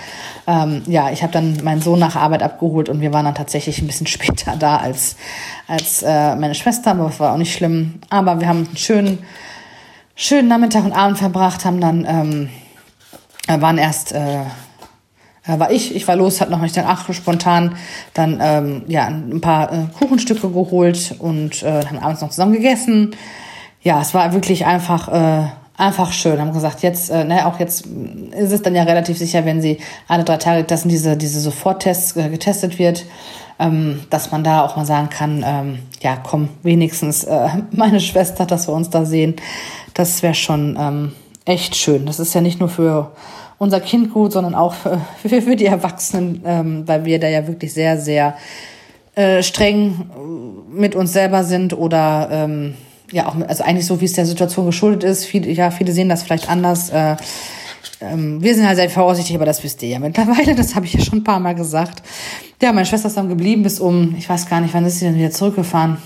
ähm, 0.48 0.84
ja, 0.86 1.10
ich 1.10 1.24
habe 1.24 1.34
dann 1.34 1.58
meinen 1.64 1.82
Sohn 1.82 1.98
nach 1.98 2.16
Arbeit 2.16 2.44
abgeholt 2.44 2.88
und 2.88 3.02
wir 3.02 3.14
waren 3.14 3.26
dann 3.26 3.36
tatsächlich 3.36 3.82
ein 3.82 3.88
bisschen 3.88 4.08
später 4.08 4.56
da 4.58 4.78
als 4.78 5.16
als 5.68 6.04
äh, 6.04 6.36
meine 6.36 6.54
Schwester, 6.54 6.92
aber 6.92 7.06
das 7.06 7.20
war 7.20 7.34
auch 7.34 7.38
nicht 7.38 7.54
schlimm. 7.54 7.96
Aber 8.10 8.40
wir 8.40 8.48
haben 8.48 8.68
einen 8.68 8.78
schönen 8.78 9.20
schönen 10.16 10.48
Nachmittag 10.48 10.86
und 10.86 10.94
Abend 10.94 11.18
verbracht, 11.18 11.66
haben 11.66 11.82
dann, 11.82 12.06
ähm, 12.08 12.50
äh, 13.48 13.62
waren 13.62 13.78
erst, 13.78 14.14
äh, 14.14 14.42
äh, 15.46 15.60
war 15.60 15.72
ich, 15.72 15.96
ich 15.96 16.08
war 16.08 16.16
los, 16.16 16.42
hat 16.42 16.50
noch 16.50 16.62
nicht 16.62 16.76
dann 16.76 16.86
ach, 16.88 17.12
spontan 17.14 17.76
dann 18.14 18.40
ähm, 18.42 18.84
ja 18.88 19.06
ein 19.06 19.42
paar 19.42 19.72
äh, 19.72 19.78
Kuchenstücke 20.00 20.50
geholt 20.50 21.16
und 21.20 21.62
äh, 21.64 21.86
haben 21.86 22.00
abends 22.00 22.22
noch 22.22 22.30
zusammen 22.30 22.54
gegessen. 22.54 23.16
Ja, 23.82 24.02
es 24.02 24.14
war 24.14 24.34
wirklich 24.34 24.66
einfach 24.66 25.10
äh, 25.10 25.48
einfach 25.78 26.12
schön. 26.14 26.40
Haben 26.40 26.54
gesagt, 26.54 26.82
jetzt, 26.82 27.12
äh, 27.12 27.26
ne, 27.26 27.46
auch 27.46 27.60
jetzt 27.60 27.86
ist 27.86 28.52
es 28.52 28.62
dann 28.62 28.74
ja 28.74 28.84
relativ 28.84 29.18
sicher, 29.18 29.46
wenn 29.46 29.62
sie 29.62 29.80
alle 30.08 30.24
drei 30.24 30.38
Tage, 30.38 30.64
dass 30.64 30.84
diese 30.84 31.18
diese 31.18 31.40
Soforttests 31.42 32.16
äh, 32.16 32.30
getestet 32.30 32.80
wird, 32.80 33.06
ähm, 33.60 34.02
dass 34.10 34.32
man 34.32 34.44
da 34.44 34.64
auch 34.64 34.76
mal 34.78 34.86
sagen 34.86 35.10
kann, 35.10 35.44
ähm, 35.46 35.80
ja, 36.02 36.18
komm, 36.18 36.50
wenigstens 36.64 37.26
äh, 37.26 37.50
meine 37.72 38.00
Schwester, 38.00 38.46
dass 38.46 38.68
wir 38.68 38.74
uns 38.74 38.90
da 38.90 39.06
sehen. 39.06 39.36
Das 39.96 40.22
wäre 40.22 40.36
schon 40.36 40.78
ähm, 40.80 41.14
echt 41.46 41.76
schön. 41.76 42.06
Das 42.06 42.20
ist 42.20 42.36
ja 42.36 42.42
nicht 42.42 42.60
nur 42.60 42.70
für 42.70 43.12
unser 43.58 43.80
Kind 43.80 44.14
gut, 44.14 44.34
sondern 44.34 44.54
auch 44.54 44.74
für, 44.74 45.02
für 45.42 45.56
die 45.56 45.66
Erwachsenen, 45.66 46.44
ähm, 46.46 46.88
weil 46.88 47.06
wir 47.06 47.20
da 47.20 47.28
ja 47.28 47.48
wirklich 47.48 47.74
sehr, 47.74 48.00
sehr 48.00 48.36
äh, 49.16 49.42
streng 49.42 50.10
mit 50.70 50.94
uns 50.94 51.14
selber 51.14 51.44
sind 51.46 51.74
oder 51.74 52.28
ähm, 52.30 52.76
ja 53.12 53.28
auch 53.28 53.36
also 53.48 53.64
eigentlich 53.64 53.86
so 53.86 54.02
wie 54.02 54.06
es 54.06 54.14
der 54.14 54.26
Situation 54.26 54.66
geschuldet 54.66 55.04
ist. 55.04 55.24
Viele, 55.24 55.50
ja, 55.52 55.72
viele 55.72 55.94
sehen 55.94 56.10
das 56.10 56.24
vielleicht 56.24 56.50
anders. 56.50 56.90
Äh, 56.90 57.16
ähm, 58.02 58.44
wir 58.44 58.54
sind 58.54 58.68
halt 58.68 58.76
sehr 58.76 58.90
vorsichtig, 58.90 59.36
aber 59.36 59.46
das 59.46 59.64
wisst 59.64 59.82
ihr 59.82 59.90
ja 59.90 60.00
mittlerweile. 60.00 60.56
Das 60.56 60.76
habe 60.76 60.86
ich 60.86 60.94
ja 60.94 61.00
schon 61.00 61.20
ein 61.20 61.24
paar 61.24 61.40
Mal 61.40 61.56
gesagt. 61.56 62.04
Ja, 62.62 62.74
meine 62.74 62.86
Schwester 62.86 63.08
ist 63.08 63.16
dann 63.16 63.30
geblieben 63.30 63.64
bis 63.64 63.80
um, 63.80 64.16
ich 64.18 64.28
weiß 64.28 64.50
gar 64.50 64.60
nicht, 64.60 64.74
wann 64.74 64.86
ist 64.86 65.00
sie 65.00 65.06
denn 65.06 65.16
wieder 65.16 65.32
zurückgefahren? 65.32 65.98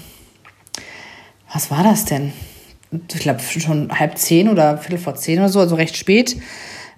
Was 1.51 1.71
war 1.71 1.83
das 1.83 2.05
denn? 2.05 2.31
Ich 2.91 3.19
glaube, 3.19 3.39
schon 3.41 3.89
halb 3.97 4.17
zehn 4.17 4.49
oder 4.49 4.77
viertel 4.77 4.97
vor 4.97 5.15
zehn 5.15 5.39
oder 5.39 5.49
so, 5.49 5.59
also 5.59 5.75
recht 5.75 5.95
spät. 5.95 6.37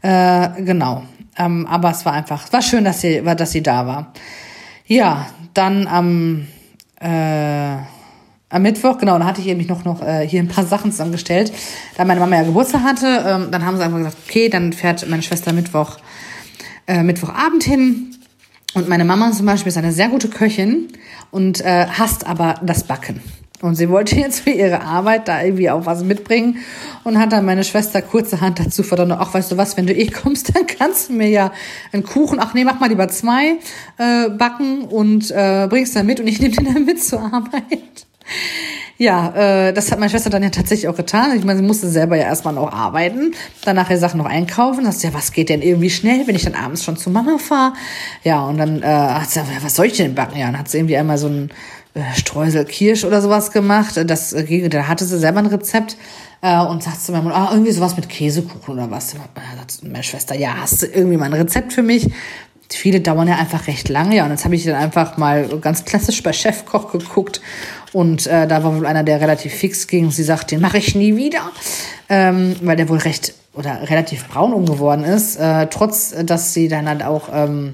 Äh, 0.02 0.50
genau. 0.64 1.04
Ähm, 1.38 1.68
aber 1.68 1.92
es 1.92 2.06
war 2.06 2.14
einfach, 2.14 2.52
war 2.52 2.62
schön, 2.62 2.84
dass 2.84 3.02
sie, 3.02 3.22
dass 3.22 3.52
sie 3.52 3.64
da 3.64 3.86
war. 3.86 4.14
Ja, 4.86 5.28
dann 5.54 5.88
am, 5.88 6.48
äh, 7.00 7.76
am 8.50 8.62
Mittwoch, 8.62 8.98
genau, 8.98 9.18
da 9.18 9.26
hatte 9.26 9.42
ich 9.42 9.48
eben 9.48 9.66
noch, 9.68 9.86
noch 9.86 10.02
äh, 10.02 10.28
hier 10.28 10.42
ein 10.42 10.48
paar 10.48 10.66
Sachen 10.66 10.92
zusammengestellt. 10.92 11.54
Da 11.96 12.06
meine 12.06 12.20
Mama 12.20 12.36
ja 12.36 12.44
Geburtstag 12.44 12.84
hatte, 12.84 13.24
ähm, 13.26 13.48
dann 13.52 13.66
haben 13.66 13.78
sie 13.78 13.84
einfach 13.84 13.98
gesagt, 13.98 14.18
okay, 14.28 14.50
dann 14.50 14.74
fährt 14.74 15.08
meine 15.10 15.22
Schwester 15.22 15.54
Mittwoch, 15.54 15.98
äh, 16.88 17.04
Mittwochabend 17.04 17.64
hin. 17.64 18.16
Und 18.74 18.88
meine 18.88 19.06
Mama 19.06 19.32
zum 19.32 19.46
Beispiel 19.46 19.70
ist 19.70 19.78
eine 19.78 19.92
sehr 19.92 20.08
gute 20.08 20.30
Köchin 20.30 20.88
und 21.30 21.62
äh, 21.62 21.88
hasst 21.88 22.26
aber 22.26 22.56
das 22.62 22.84
Backen. 22.86 23.22
Und 23.62 23.76
sie 23.76 23.90
wollte 23.90 24.16
jetzt 24.16 24.42
für 24.42 24.50
ihre 24.50 24.82
Arbeit 24.82 25.28
da 25.28 25.42
irgendwie 25.42 25.70
auch 25.70 25.86
was 25.86 26.04
mitbringen 26.04 26.58
und 27.04 27.20
hat 27.20 27.32
dann 27.32 27.46
meine 27.46 27.64
Schwester 27.64 28.02
kurzerhand 28.02 28.60
dazu 28.60 28.84
verdonnert, 28.84 29.20
ach, 29.22 29.34
weißt 29.34 29.52
du 29.52 29.58
was, 29.58 29.78
wenn 29.78 29.88
du 29.88 29.94
eh 29.94 30.08
kommst, 30.08 30.56
dann 30.56 30.66
kannst 30.68 31.10
du 31.10 31.14
mir 31.14 31.30
ja 31.30 31.52
einen 31.92 32.04
Kuchen, 32.04 32.40
ach 32.40 32.54
nee, 32.54 32.64
mach 32.64 32.80
mal 32.80 32.90
lieber 32.90 33.08
zwei, 33.08 33.58
äh, 33.98 34.30
backen 34.30 34.84
und 34.86 35.32
äh, 35.32 35.68
bringst 35.70 35.96
dann 35.96 36.06
mit 36.06 36.20
und 36.20 36.28
ich 36.28 36.40
nehme 36.40 36.56
den 36.56 36.66
dann 36.74 36.86
mit 36.86 37.04
zur 37.04 37.22
Arbeit. 37.22 38.08
Ja, 38.98 39.34
äh, 39.70 39.74
das 39.74 39.92
hat 39.92 39.98
meine 39.98 40.12
Schwester 40.12 40.30
dann 40.30 40.44
ja 40.44 40.52
tatsächlich 40.52 40.88
auch 40.88 40.96
getan. 40.96 41.36
Ich 41.36 41.44
meine, 41.44 41.58
sie 41.58 41.66
musste 41.66 41.90
selber 41.90 42.18
ja 42.18 42.26
erstmal 42.26 42.54
noch 42.54 42.72
arbeiten, 42.72 43.34
dann 43.66 43.76
nachher 43.76 43.98
Sachen 43.98 44.20
noch 44.20 44.28
einkaufen. 44.28 44.84
Das 44.84 44.98
ist 44.98 45.04
ja, 45.04 45.12
was 45.14 45.32
geht 45.32 45.50
denn 45.50 45.64
irgendwie 45.64 45.90
schnell, 45.90 46.28
wenn 46.28 46.36
ich 46.36 46.44
dann 46.44 46.54
abends 46.54 46.84
schon 46.84 46.98
zu 46.98 47.10
Mama 47.10 47.40
fahre? 47.40 47.74
Ja, 48.24 48.46
und 48.46 48.60
dann 48.60 48.84
äh, 48.84 48.86
hat 48.86 49.32
sie 49.32 49.40
gesagt, 49.40 49.64
was 49.64 49.76
soll 49.76 49.88
ich 49.88 49.98
denn 49.98 50.14
backen? 50.14 50.38
Ja, 50.38 50.46
dann 50.46 50.60
hat 50.60 50.70
sie 50.70 50.78
irgendwie 50.78 50.98
einmal 50.98 51.18
so 51.18 51.28
ein 51.28 51.50
äh, 51.94 52.02
Streusel 52.16 52.66
Kirsch 52.66 53.04
oder 53.04 53.22
sowas 53.22 53.52
gemacht. 53.52 54.00
Das, 54.06 54.34
äh, 54.34 54.70
da 54.70 54.88
hatte 54.88 55.06
sie 55.06 55.20
selber 55.20 55.40
ein 55.40 55.48
Rezept 55.48 55.98
äh, 56.42 56.60
und 56.60 56.84
sagt 56.84 57.02
zu 57.02 57.12
meiner 57.12 57.24
Mutter, 57.24 57.36
ah, 57.36 57.50
irgendwie 57.52 57.72
sowas 57.72 57.96
mit 57.96 58.10
Käsekuchen 58.10 58.74
oder 58.74 58.90
was. 58.90 59.12
Sagt 59.12 59.84
meine 59.84 60.04
Schwester, 60.04 60.36
ja, 60.36 60.56
hast 60.62 60.82
du 60.82 60.86
irgendwie 60.88 61.18
mal 61.18 61.26
ein 61.26 61.34
Rezept 61.34 61.74
für 61.74 61.84
mich? 61.84 62.10
viele 62.74 63.02
dauern 63.02 63.28
ja 63.28 63.36
einfach 63.36 63.68
recht 63.68 63.90
lange. 63.90 64.16
Ja, 64.16 64.26
und 64.26 64.32
jetzt 64.32 64.46
habe 64.46 64.56
ich 64.56 64.64
dann 64.64 64.76
einfach 64.76 65.18
mal 65.18 65.48
ganz 65.60 65.86
klassisch 65.86 66.22
bei 66.24 66.34
Chefkoch 66.34 66.92
geguckt. 66.92 67.42
Und 67.94 68.28
äh, 68.28 68.48
da 68.48 68.64
war 68.64 68.76
wohl 68.76 68.86
einer, 68.86 69.04
der 69.04 69.20
relativ 69.20 69.54
fix 69.54 69.88
ging. 69.88 70.12
Sie 70.12 70.24
sagt, 70.24 70.52
den 70.52 70.62
mache 70.62 70.78
ich 70.78 70.96
nie 70.96 71.18
wieder. 71.18 71.52
Ähm, 72.10 72.56
weil 72.62 72.78
der 72.78 72.90
wohl 72.90 73.00
recht 73.00 73.34
oder 73.54 73.90
relativ 73.90 74.28
braun 74.30 74.54
umgeworden 74.54 75.04
ist. 75.04 75.36
Äh, 75.36 75.68
trotz, 75.68 76.14
dass 76.24 76.54
sie 76.54 76.68
dann 76.68 76.88
halt 76.88 77.04
auch... 77.04 77.30
Ähm, 77.34 77.74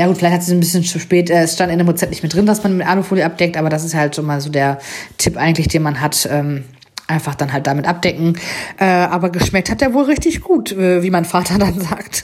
ja 0.00 0.06
gut, 0.06 0.16
vielleicht 0.16 0.36
hat 0.36 0.42
sie 0.42 0.54
ein 0.54 0.60
bisschen 0.60 0.82
zu 0.82 0.98
spät, 0.98 1.28
äh, 1.28 1.42
es 1.42 1.52
stand 1.52 1.70
in 1.70 1.76
dem 1.76 1.86
Rezept 1.86 2.08
nicht 2.08 2.22
mit 2.22 2.32
drin, 2.32 2.46
dass 2.46 2.62
man 2.62 2.74
mit 2.74 2.86
Alufolie 2.86 3.22
abdeckt, 3.22 3.58
aber 3.58 3.68
das 3.68 3.84
ist 3.84 3.94
halt 3.94 4.16
schon 4.16 4.24
mal 4.24 4.40
so 4.40 4.48
der 4.48 4.78
Tipp 5.18 5.36
eigentlich, 5.36 5.68
den 5.68 5.82
man 5.82 6.00
hat. 6.00 6.26
Ähm, 6.32 6.64
einfach 7.06 7.34
dann 7.34 7.52
halt 7.52 7.66
damit 7.66 7.86
abdecken. 7.86 8.38
Äh, 8.78 8.86
aber 8.86 9.28
geschmeckt 9.28 9.68
hat 9.68 9.82
der 9.82 9.92
wohl 9.92 10.04
richtig 10.04 10.40
gut, 10.40 10.72
äh, 10.72 11.02
wie 11.02 11.10
mein 11.10 11.26
Vater 11.26 11.58
dann 11.58 11.78
sagt. 11.78 12.22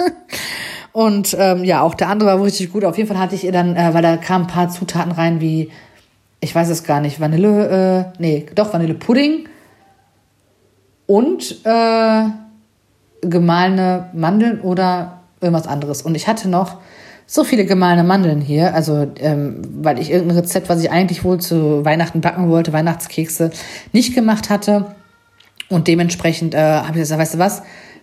Und 0.92 1.36
ähm, 1.38 1.64
ja, 1.64 1.82
auch 1.82 1.94
der 1.94 2.08
andere 2.08 2.30
war 2.30 2.38
wohl 2.38 2.44
richtig 2.44 2.72
gut. 2.72 2.82
Auf 2.82 2.96
jeden 2.96 3.08
Fall 3.08 3.18
hatte 3.18 3.34
ich 3.34 3.44
ihr 3.44 3.52
dann, 3.52 3.76
äh, 3.76 3.92
weil 3.92 4.02
da 4.02 4.16
kamen 4.16 4.44
ein 4.46 4.50
paar 4.50 4.70
Zutaten 4.70 5.12
rein 5.12 5.42
wie, 5.42 5.70
ich 6.40 6.54
weiß 6.54 6.70
es 6.70 6.84
gar 6.84 7.00
nicht, 7.00 7.20
Vanille, 7.20 8.12
äh, 8.16 8.18
nee, 8.22 8.46
doch 8.54 8.72
Vanillepudding 8.72 9.48
und 11.06 11.66
äh, 11.66 12.22
gemahlene 13.20 14.08
Mandeln 14.14 14.62
oder 14.62 15.20
irgendwas 15.42 15.66
anderes. 15.66 16.00
Und 16.00 16.14
ich 16.14 16.26
hatte 16.26 16.48
noch 16.48 16.78
so 17.26 17.42
viele 17.42 17.66
gemahlene 17.66 18.04
Mandeln 18.04 18.40
hier, 18.40 18.74
also 18.74 19.06
ähm, 19.18 19.60
weil 19.82 19.98
ich 19.98 20.10
irgendein 20.10 20.38
Rezept, 20.38 20.68
was 20.68 20.80
ich 20.82 20.90
eigentlich 20.90 21.24
wohl 21.24 21.40
zu 21.40 21.84
Weihnachten 21.84 22.20
backen 22.20 22.48
wollte, 22.48 22.72
Weihnachtskekse, 22.72 23.50
nicht 23.92 24.14
gemacht 24.14 24.48
hatte. 24.48 24.94
Und 25.68 25.88
dementsprechend 25.88 26.54
äh, 26.54 26.58
habe 26.58 26.92
ich 26.92 27.02
gesagt, 27.02 27.20
weißt 27.20 27.34
du 27.34 27.38
was, 27.38 27.62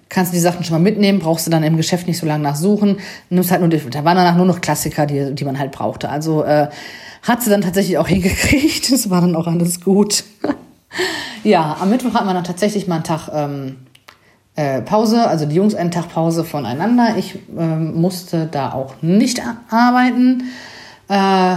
kannst 0.10 0.32
du 0.32 0.36
die 0.36 0.42
Sachen 0.42 0.66
schon 0.66 0.76
mal 0.76 0.84
mitnehmen, 0.84 1.20
brauchst 1.20 1.48
du 1.48 1.52
dann 1.52 1.64
im 1.64 1.78
Geschäft 1.78 2.08
nicht 2.08 2.18
so 2.18 2.26
lange 2.26 2.44
nachsuchen. 2.44 2.98
Nimmst 3.30 3.52
halt 3.52 3.62
nur, 3.62 3.70
da 3.70 4.04
waren 4.04 4.18
danach 4.18 4.36
nur 4.36 4.46
noch 4.46 4.60
Klassiker, 4.60 5.06
die, 5.06 5.34
die 5.34 5.46
man 5.46 5.58
halt 5.58 5.72
brauchte. 5.72 6.10
Also 6.10 6.44
äh, 6.44 6.68
hat 7.22 7.42
sie 7.42 7.50
dann 7.50 7.62
tatsächlich 7.62 7.98
auch 7.98 8.08
hingekriegt. 8.10 8.92
Das 8.92 9.10
war 9.10 9.22
dann 9.22 9.36
auch 9.36 9.48
alles 9.48 9.80
gut. 9.82 10.26
ja, 11.44 11.78
am 11.80 11.90
Mittwoch 11.90 12.14
hatten 12.14 12.28
wir 12.28 12.34
dann 12.34 12.44
tatsächlich 12.44 12.88
mal 12.88 12.96
einen 12.96 13.04
Tag 13.06 13.30
ähm, 13.34 13.78
äh, 14.56 14.82
Pause, 14.82 15.28
also 15.28 15.46
die 15.46 15.56
Jungs 15.56 15.76
einen 15.76 15.92
Tag 15.92 16.10
Pause 16.10 16.44
voneinander. 16.44 17.16
Ich 17.18 17.40
ähm, 17.58 18.00
musste 18.00 18.46
da 18.46 18.72
auch 18.72 18.96
nicht 19.02 19.42
arbeiten. 19.70 20.44
Äh, 21.10 21.56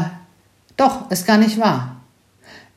doch, 0.76 1.10
ist 1.10 1.26
gar 1.26 1.38
nicht 1.38 1.58
wahr. 1.58 1.96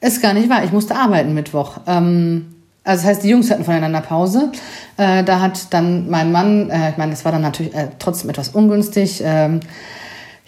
Ist 0.01 0.21
gar 0.21 0.33
nicht 0.33 0.49
wahr. 0.49 0.63
Ich 0.63 0.71
musste 0.71 0.95
arbeiten 0.95 1.33
Mittwoch. 1.33 1.79
Ähm, 1.87 2.55
also 2.83 3.03
das 3.03 3.09
heißt, 3.09 3.23
die 3.23 3.29
Jungs 3.29 3.51
hatten 3.51 3.63
voneinander 3.63 4.01
Pause. 4.01 4.51
Äh, 4.97 5.23
da 5.23 5.41
hat 5.41 5.73
dann 5.73 6.09
mein 6.09 6.31
Mann, 6.31 6.69
äh, 6.69 6.91
ich 6.91 6.97
meine, 6.97 7.11
das 7.11 7.23
war 7.23 7.31
dann 7.31 7.41
natürlich 7.41 7.73
äh, 7.75 7.89
trotzdem 7.99 8.29
etwas 8.29 8.49
ungünstig. 8.49 9.21
Ähm, 9.23 9.59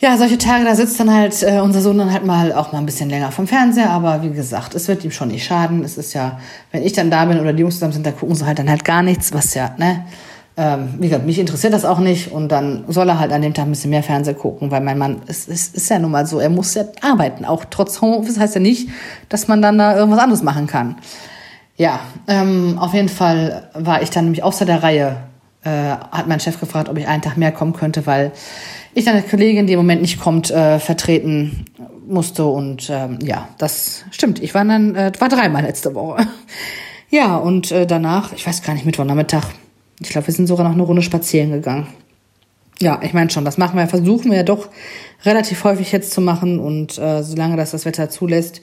ja, 0.02 0.18
solche 0.18 0.40
Tage, 0.40 0.66
da 0.66 0.74
sitzt 0.74 1.00
dann 1.00 1.14
halt 1.14 1.44
äh, 1.44 1.60
unser 1.60 1.80
Sohn 1.80 2.00
dann 2.00 2.12
halt 2.12 2.26
mal 2.26 2.54
auch 2.54 2.72
mal 2.72 2.80
ein 2.80 2.88
bisschen 2.88 3.10
länger 3.12 3.32
vom 3.32 3.46
Fernseher, 3.46 3.92
aber 3.92 4.24
wie 4.24 4.32
gesagt, 4.32 4.74
es 4.74 4.88
wird 4.88 5.06
ihm 5.06 5.12
schon 5.12 5.28
nicht 5.28 5.46
schaden. 5.46 5.84
Es 5.84 5.96
ist 5.96 6.14
ja, 6.14 6.40
wenn 6.72 6.82
ich 6.82 6.94
dann 6.94 7.12
da 7.12 7.26
bin 7.26 7.40
oder 7.40 7.54
die 7.54 7.62
Jungs 7.62 7.76
zusammen 7.76 7.94
sind, 7.94 8.06
da 8.06 8.12
gucken 8.12 8.36
sie 8.36 8.46
halt 8.46 8.58
dann 8.58 8.68
halt 8.68 8.84
gar 8.84 9.04
nichts, 9.04 9.32
was 9.32 9.54
ja, 9.54 9.76
ne? 9.78 10.04
Ähm, 10.58 10.96
wie 10.98 11.08
gesagt, 11.08 11.26
mich 11.26 11.38
interessiert 11.38 11.72
das 11.72 11.86
auch 11.86 12.00
nicht 12.00 12.32
und 12.32 12.50
dann 12.50 12.84
soll 12.88 13.08
er 13.10 13.20
halt 13.20 13.32
an 13.32 13.44
dem 13.44 13.54
Tag 13.54 13.68
ein 13.68 13.70
bisschen 13.70 13.92
mehr 13.92 14.02
Fernsehen 14.02 14.38
gucken, 14.38 14.72
weil 14.72 14.82
mein 14.82 14.98
Mann, 14.98 15.22
es, 15.28 15.48
es 15.48 15.70
ist 15.70 15.90
ja 15.90 16.00
nun 16.00 16.12
mal 16.12 16.26
so, 16.26 16.40
er 16.40 16.50
muss 16.50 16.74
ja 16.74 16.84
arbeiten, 17.02 17.46
auch 17.46 17.64
trotz 17.70 18.02
Homeoffice 18.02 18.40
heißt 18.40 18.56
ja 18.56 18.62
nicht, 18.62 18.90
dass 19.30 19.48
man 19.48 19.62
dann 19.62 19.78
da 19.78 19.96
irgendwas 19.96 20.20
anderes 20.20 20.42
machen 20.42 20.66
kann. 20.66 20.98
Ja, 21.78 22.00
ähm, 22.28 22.78
auf 22.80 22.94
jeden 22.94 23.08
Fall 23.08 23.70
war 23.76 24.02
ich 24.02 24.10
dann 24.10 24.26
nämlich 24.26 24.44
außer 24.44 24.66
der 24.66 24.84
Reihe, 24.84 25.18
äh, 25.64 25.70
hat 25.70 26.28
mein 26.28 26.40
Chef 26.40 26.60
gefragt, 26.60 26.90
ob 26.90 26.98
ich 26.98 27.08
einen 27.08 27.22
Tag 27.22 27.38
mehr 27.38 27.52
kommen 27.52 27.74
könnte, 27.74 28.06
weil 28.06 28.32
ich 28.94 29.08
eine 29.08 29.22
Kollegin, 29.22 29.68
die 29.68 29.74
im 29.74 29.80
Moment 29.80 30.02
nicht 30.02 30.20
kommt, 30.20 30.52
äh, 30.52 30.80
vertreten 30.80 31.66
musste. 32.08 32.46
Und 32.46 32.90
ähm, 32.90 33.20
ja, 33.24 33.50
das 33.58 34.06
stimmt. 34.12 34.42
Ich 34.42 34.54
war 34.54 34.66
dann, 34.66 34.96
äh, 34.96 35.12
war 35.20 35.30
dreimal 35.30 35.64
letzte 35.64 35.94
Woche. 35.96 36.28
ja, 37.10 37.38
und 37.38 37.72
äh, 37.72 37.86
danach, 37.86 38.34
ich 38.34 38.46
weiß 38.46 38.64
gar 38.64 38.74
nicht, 38.74 38.86
Mittwochnachmittag, 38.86 39.46
ich 40.00 40.10
glaube, 40.10 40.28
wir 40.28 40.34
sind 40.34 40.48
sogar 40.48 40.66
noch 40.66 40.74
eine 40.74 40.84
Runde 40.84 41.02
spazieren 41.02 41.52
gegangen. 41.52 41.88
Ja, 42.80 43.00
ich 43.04 43.14
meine 43.14 43.30
schon, 43.30 43.46
das 43.46 43.60
machen 43.60 43.78
wir, 43.78 43.88
versuchen 43.88 44.32
wir 44.32 44.38
ja 44.38 44.44
doch 44.44 44.70
relativ 45.24 45.64
häufig 45.64 45.92
jetzt 45.92 46.12
zu 46.12 46.20
machen 46.20 46.60
und 46.60 46.98
äh, 46.98 47.22
solange 47.22 47.56
das 47.56 47.72
das 47.72 47.86
Wetter 47.86 48.10
zulässt. 48.10 48.62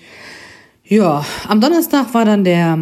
Ja, 0.83 1.25
am 1.47 1.61
Donnerstag 1.61 2.13
war 2.15 2.25
dann 2.25 2.43
der 2.43 2.79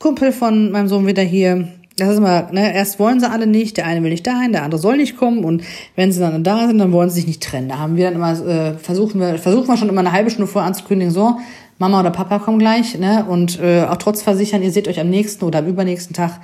Kumpel 0.00 0.32
von 0.32 0.72
meinem 0.72 0.88
Sohn 0.88 1.06
wieder 1.06 1.22
hier. 1.22 1.68
Das 1.96 2.08
ist 2.08 2.18
immer, 2.18 2.50
ne, 2.50 2.74
erst 2.74 2.98
wollen 2.98 3.20
sie 3.20 3.30
alle 3.30 3.46
nicht, 3.46 3.76
der 3.76 3.86
eine 3.86 4.02
will 4.02 4.10
nicht 4.10 4.26
dahin, 4.26 4.50
der 4.50 4.64
andere 4.64 4.80
soll 4.80 4.96
nicht 4.96 5.16
kommen 5.16 5.44
und 5.44 5.62
wenn 5.94 6.10
sie 6.10 6.18
dann 6.18 6.42
da 6.42 6.66
sind, 6.66 6.78
dann 6.78 6.90
wollen 6.90 7.08
sie 7.08 7.16
sich 7.16 7.26
nicht 7.28 7.42
trennen. 7.42 7.68
Da 7.68 7.78
haben 7.78 7.96
wir 7.96 8.06
dann 8.06 8.14
immer, 8.14 8.32
äh, 8.32 8.78
versuchen 8.78 9.20
wir, 9.20 9.38
versuchen 9.38 9.68
wir 9.68 9.76
schon 9.76 9.88
immer 9.88 10.00
eine 10.00 10.10
halbe 10.10 10.30
Stunde 10.30 10.50
vorher 10.50 10.66
anzukündigen, 10.66 11.14
so, 11.14 11.38
Mama 11.78 12.00
oder 12.00 12.10
Papa 12.10 12.40
kommen 12.40 12.58
gleich, 12.58 12.98
ne, 12.98 13.24
und 13.28 13.60
äh, 13.60 13.84
auch 13.84 13.96
trotz 13.96 14.22
versichern, 14.22 14.62
ihr 14.62 14.72
seht 14.72 14.88
euch 14.88 14.98
am 14.98 15.08
nächsten 15.08 15.44
oder 15.44 15.60
am 15.60 15.68
übernächsten 15.68 16.16
Tag, 16.16 16.40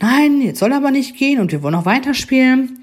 nein, 0.00 0.40
jetzt 0.40 0.60
soll 0.60 0.72
aber 0.72 0.92
nicht 0.92 1.16
gehen 1.16 1.40
und 1.40 1.50
wir 1.50 1.64
wollen 1.64 1.74
noch 1.74 1.86
weiterspielen. 1.86 2.78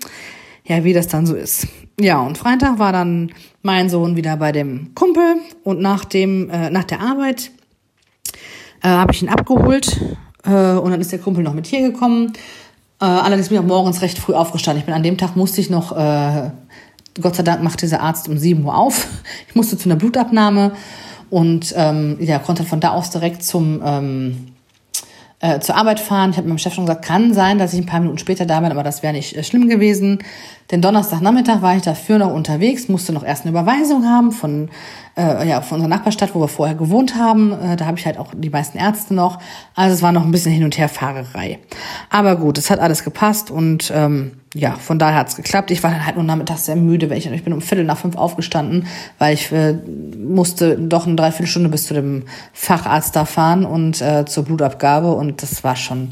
Ja, 0.66 0.84
wie 0.84 0.94
das 0.94 1.08
dann 1.08 1.26
so 1.26 1.36
ist. 1.36 1.68
Ja, 2.00 2.20
und 2.22 2.38
Freitag 2.38 2.80
war 2.80 2.92
dann 2.92 3.32
mein 3.64 3.90
Sohn 3.90 4.16
wieder 4.16 4.38
bei 4.38 4.52
dem 4.52 4.94
Kumpel 4.94 5.38
und 5.64 5.82
nach 5.82 6.06
dem, 6.06 6.50
äh, 6.50 6.70
nach 6.70 6.84
der 6.84 7.00
Arbeit 7.00 7.52
äh, 8.84 8.90
habe 8.90 9.12
ich 9.12 9.22
ihn 9.22 9.30
abgeholt 9.30 10.00
äh, 10.50 10.80
und 10.80 10.92
dann 10.92 11.02
ist 11.02 11.12
der 11.12 11.20
Kumpel 11.20 11.44
noch 11.44 11.54
mit 11.54 11.68
hier 11.68 11.82
gekommen. 11.82 12.34
Äh, 13.02 13.06
allerdings 13.06 13.50
bin 13.50 13.58
ich 13.58 13.64
auch 13.64 13.68
morgens 13.68 14.02
recht 14.02 14.20
früh 14.20 14.34
aufgestanden. 14.34 14.80
Ich 14.80 14.86
bin 14.86 14.94
an 14.94 15.04
dem 15.04 15.18
Tag 15.18 15.36
musste 15.36 15.62
ich 15.62 15.70
noch, 15.70 15.96
äh, 15.96 16.52
Gott 17.22 17.36
sei 17.36 17.44
Dank 17.44 17.64
macht 17.64 17.82
dieser 17.82 18.02
Arzt 18.02 18.28
um 18.28 18.38
7 18.38 18.64
Uhr 18.64 18.78
auf. 18.78 19.08
Ich 19.48 19.56
musste 19.56 19.78
zu 19.78 19.90
einer 19.90 19.96
Blutabnahme 19.96 20.74
und 21.30 21.74
ähm, 21.76 22.18
ja, 22.20 22.40
konnte 22.40 22.64
von 22.64 22.80
da 22.80 22.92
aus 22.92 23.10
direkt 23.10 23.44
zum 23.44 23.82
ähm, 23.84 24.48
äh, 25.42 25.60
zur 25.60 25.76
Arbeit 25.76 26.00
fahren. 26.00 26.32
Ich 26.32 26.38
habe 26.38 26.48
meinem 26.48 26.58
Chef 26.58 26.74
schon 26.74 26.86
gesagt, 26.86 27.06
kann 27.06 27.34
sein, 27.34 27.58
dass 27.58 27.74
ich 27.74 27.80
ein 27.80 27.86
paar 27.86 28.00
Minuten 28.02 28.18
später 28.18 28.46
da 28.46 28.60
bin, 28.60 28.72
aber 28.72 28.84
das 28.84 29.04
wäre 29.04 29.14
nicht 29.14 29.36
äh, 29.36 29.44
schlimm 29.44 29.70
gewesen. 29.70 30.20
Denn 30.72 30.82
Donnerstagnachmittag 30.82 31.62
war 31.62 31.76
ich 31.76 31.82
dafür 31.82 32.18
noch 32.18 32.34
unterwegs, 32.34 32.90
musste 32.90 33.14
noch 33.14 33.24
erst 33.24 33.44
eine 33.44 33.52
Überweisung 33.52 34.06
haben 34.06 34.32
von, 34.32 34.70
äh, 35.18 35.48
ja, 35.48 35.62
von 35.62 35.78
unserer 35.78 35.96
Nachbarstadt, 35.96 36.36
wo 36.36 36.42
wir 36.42 36.48
vorher 36.48 36.76
gewohnt 36.76 37.16
haben. 37.16 37.54
Äh, 37.54 37.76
da 37.78 37.86
habe 37.86 37.98
ich 37.98 38.06
halt 38.06 38.18
auch 38.18 38.34
die 38.36 38.50
meisten 38.50 38.78
Ärzte 38.78 39.14
noch. 39.14 39.40
Also 39.76 39.96
es 39.96 40.02
war 40.02 40.12
noch 40.12 40.26
ein 40.26 40.32
bisschen 40.32 40.52
Hin- 40.52 40.66
und 40.66 40.78
Herfahrerei. 40.78 41.60
Aber 42.10 42.36
gut, 42.36 42.58
es 42.58 42.70
hat 42.70 42.80
alles 42.80 43.04
gepasst 43.04 43.50
und 43.50 43.92
ähm, 43.96 44.39
ja, 44.56 44.74
von 44.74 44.98
daher 44.98 45.20
hat's 45.20 45.36
geklappt. 45.36 45.70
Ich 45.70 45.84
war 45.84 45.92
dann 45.92 46.06
halt 46.06 46.16
nur 46.16 46.26
nachmittags 46.26 46.66
sehr 46.66 46.76
müde, 46.76 47.10
weil 47.10 47.18
ich, 47.18 47.28
ich 47.28 47.44
bin 47.44 47.54
um 47.54 47.62
Viertel 47.62 47.86
nach 47.86 48.00
fünf 48.00 48.16
aufgestanden, 48.16 48.88
weil 49.20 49.36
ich 49.36 49.52
äh, 49.52 49.76
musste 50.18 50.78
doch 50.78 51.06
eine 51.06 51.16
Dreiviertelstunde 51.16 51.70
bis 51.70 51.86
zu 51.86 51.94
dem 51.94 52.24
Facharzt 52.54 53.16
da 53.16 53.26
fahren 53.26 53.64
und 53.64 54.02
äh, 54.02 54.26
zur 54.26 54.46
Blutabgabe 54.46 55.12
und 55.12 55.44
das 55.44 55.64
war 55.64 55.76
schon, 55.76 56.12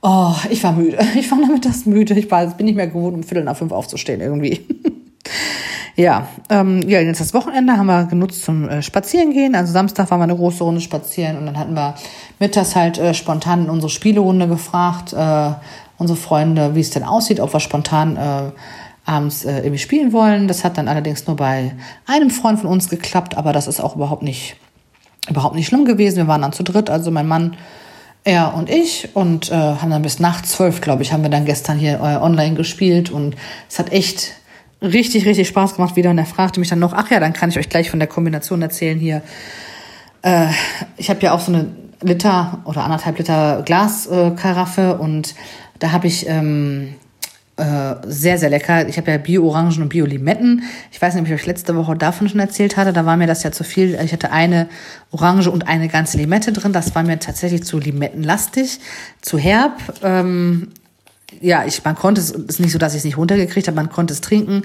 oh, 0.00 0.32
ich 0.48 0.64
war 0.64 0.72
müde. 0.72 0.98
Ich 1.14 1.30
war 1.30 1.38
nachmittags 1.38 1.84
müde. 1.84 2.14
Ich 2.14 2.30
war, 2.30 2.46
bin 2.46 2.66
nicht 2.66 2.76
mehr 2.76 2.86
gewohnt, 2.86 3.14
um 3.14 3.22
Viertel 3.22 3.44
nach 3.44 3.56
fünf 3.56 3.72
aufzustehen 3.72 4.22
irgendwie. 4.22 4.66
ja, 5.96 6.26
ähm, 6.48 6.80
ja, 6.88 7.00
jetzt 7.00 7.20
das 7.20 7.34
Wochenende 7.34 7.76
haben 7.76 7.86
wir 7.86 8.04
genutzt 8.04 8.44
zum 8.44 8.66
äh, 8.66 8.80
Spazierengehen. 8.80 9.54
Also 9.54 9.74
Samstag 9.74 10.10
waren 10.10 10.20
wir 10.20 10.24
eine 10.24 10.36
große 10.36 10.64
Runde 10.64 10.80
spazieren 10.80 11.36
und 11.36 11.44
dann 11.44 11.58
hatten 11.58 11.74
wir 11.74 11.96
mittags 12.38 12.74
halt 12.74 12.96
äh, 12.96 13.12
spontan 13.12 13.64
in 13.64 13.70
unsere 13.70 13.90
Spielerunde 13.90 14.48
gefragt, 14.48 15.12
äh, 15.12 15.52
unsere 15.98 16.18
Freunde, 16.18 16.74
wie 16.74 16.80
es 16.80 16.90
denn 16.90 17.04
aussieht, 17.04 17.40
ob 17.40 17.52
wir 17.52 17.60
spontan 17.60 18.16
äh, 18.16 18.50
abends 19.04 19.44
äh, 19.44 19.58
irgendwie 19.58 19.78
spielen 19.78 20.12
wollen. 20.12 20.48
Das 20.48 20.64
hat 20.64 20.78
dann 20.78 20.88
allerdings 20.88 21.26
nur 21.26 21.36
bei 21.36 21.74
einem 22.06 22.30
Freund 22.30 22.60
von 22.60 22.68
uns 22.68 22.88
geklappt, 22.88 23.36
aber 23.36 23.52
das 23.52 23.66
ist 23.66 23.80
auch 23.80 23.96
überhaupt 23.96 24.22
nicht, 24.22 24.56
überhaupt 25.28 25.54
nicht 25.54 25.66
schlimm 25.66 25.84
gewesen. 25.84 26.16
Wir 26.16 26.28
waren 26.28 26.42
dann 26.42 26.52
zu 26.52 26.62
dritt, 26.62 26.90
also 26.90 27.10
mein 27.10 27.26
Mann, 27.26 27.56
er 28.24 28.54
und 28.54 28.68
ich 28.68 29.08
und 29.14 29.50
äh, 29.50 29.54
haben 29.54 29.90
dann 29.90 30.02
bis 30.02 30.20
nachts 30.20 30.52
zwölf, 30.52 30.80
glaube 30.80 31.02
ich, 31.02 31.12
haben 31.12 31.22
wir 31.22 31.30
dann 31.30 31.44
gestern 31.44 31.78
hier 31.78 31.94
äh, 31.94 32.22
online 32.22 32.54
gespielt 32.54 33.10
und 33.10 33.36
es 33.68 33.78
hat 33.78 33.92
echt 33.92 34.32
richtig, 34.82 35.26
richtig 35.26 35.48
Spaß 35.48 35.76
gemacht 35.76 35.96
wieder 35.96 36.10
und 36.10 36.18
er 36.18 36.26
fragte 36.26 36.60
mich 36.60 36.68
dann 36.68 36.78
noch, 36.78 36.92
ach 36.92 37.10
ja, 37.10 37.20
dann 37.20 37.32
kann 37.32 37.48
ich 37.50 37.58
euch 37.58 37.68
gleich 37.68 37.90
von 37.90 37.98
der 37.98 38.08
Kombination 38.08 38.60
erzählen 38.60 38.98
hier. 38.98 39.22
Äh, 40.22 40.48
ich 40.96 41.10
habe 41.10 41.20
ja 41.22 41.32
auch 41.32 41.40
so 41.40 41.52
eine 41.52 41.68
Liter 42.00 42.58
oder 42.64 42.84
anderthalb 42.84 43.18
Liter 43.18 43.62
Glaskaraffe 43.64 44.96
äh, 44.98 45.02
und 45.02 45.34
da 45.78 45.92
habe 45.92 46.06
ich 46.06 46.28
ähm, 46.28 46.94
äh, 47.58 47.96
sehr, 48.06 48.38
sehr 48.38 48.50
lecker. 48.50 48.88
Ich 48.88 48.98
habe 48.98 49.10
ja 49.10 49.18
Bio-Orangen 49.18 49.82
und 49.82 49.88
Bio-Limetten. 49.88 50.62
Ich 50.92 51.02
weiß 51.02 51.14
nicht, 51.14 51.22
ob 51.22 51.28
ich 51.28 51.34
euch 51.34 51.46
letzte 51.46 51.74
Woche 51.74 51.96
davon 51.96 52.28
schon 52.28 52.38
erzählt 52.38 52.76
hatte. 52.76 52.92
Da 52.92 53.04
war 53.04 53.16
mir 53.16 53.26
das 53.26 53.42
ja 53.42 53.50
zu 53.50 53.64
viel. 53.64 53.98
Ich 54.02 54.12
hatte 54.12 54.30
eine 54.30 54.68
Orange 55.10 55.50
und 55.50 55.66
eine 55.66 55.88
ganze 55.88 56.18
Limette 56.18 56.52
drin. 56.52 56.72
Das 56.72 56.94
war 56.94 57.02
mir 57.02 57.18
tatsächlich 57.18 57.64
zu 57.64 57.78
limettenlastig, 57.78 58.78
zu 59.22 59.38
herb. 59.38 59.80
Ähm, 60.04 60.68
ja, 61.40 61.64
ich, 61.66 61.84
man 61.84 61.94
konnte 61.94 62.20
es, 62.20 62.30
ist 62.30 62.60
nicht 62.60 62.72
so, 62.72 62.78
dass 62.78 62.94
ich 62.94 62.98
es 62.98 63.04
nicht 63.04 63.18
runtergekriegt 63.18 63.66
habe, 63.68 63.76
man 63.76 63.90
konnte 63.90 64.14
es 64.14 64.20
trinken, 64.20 64.62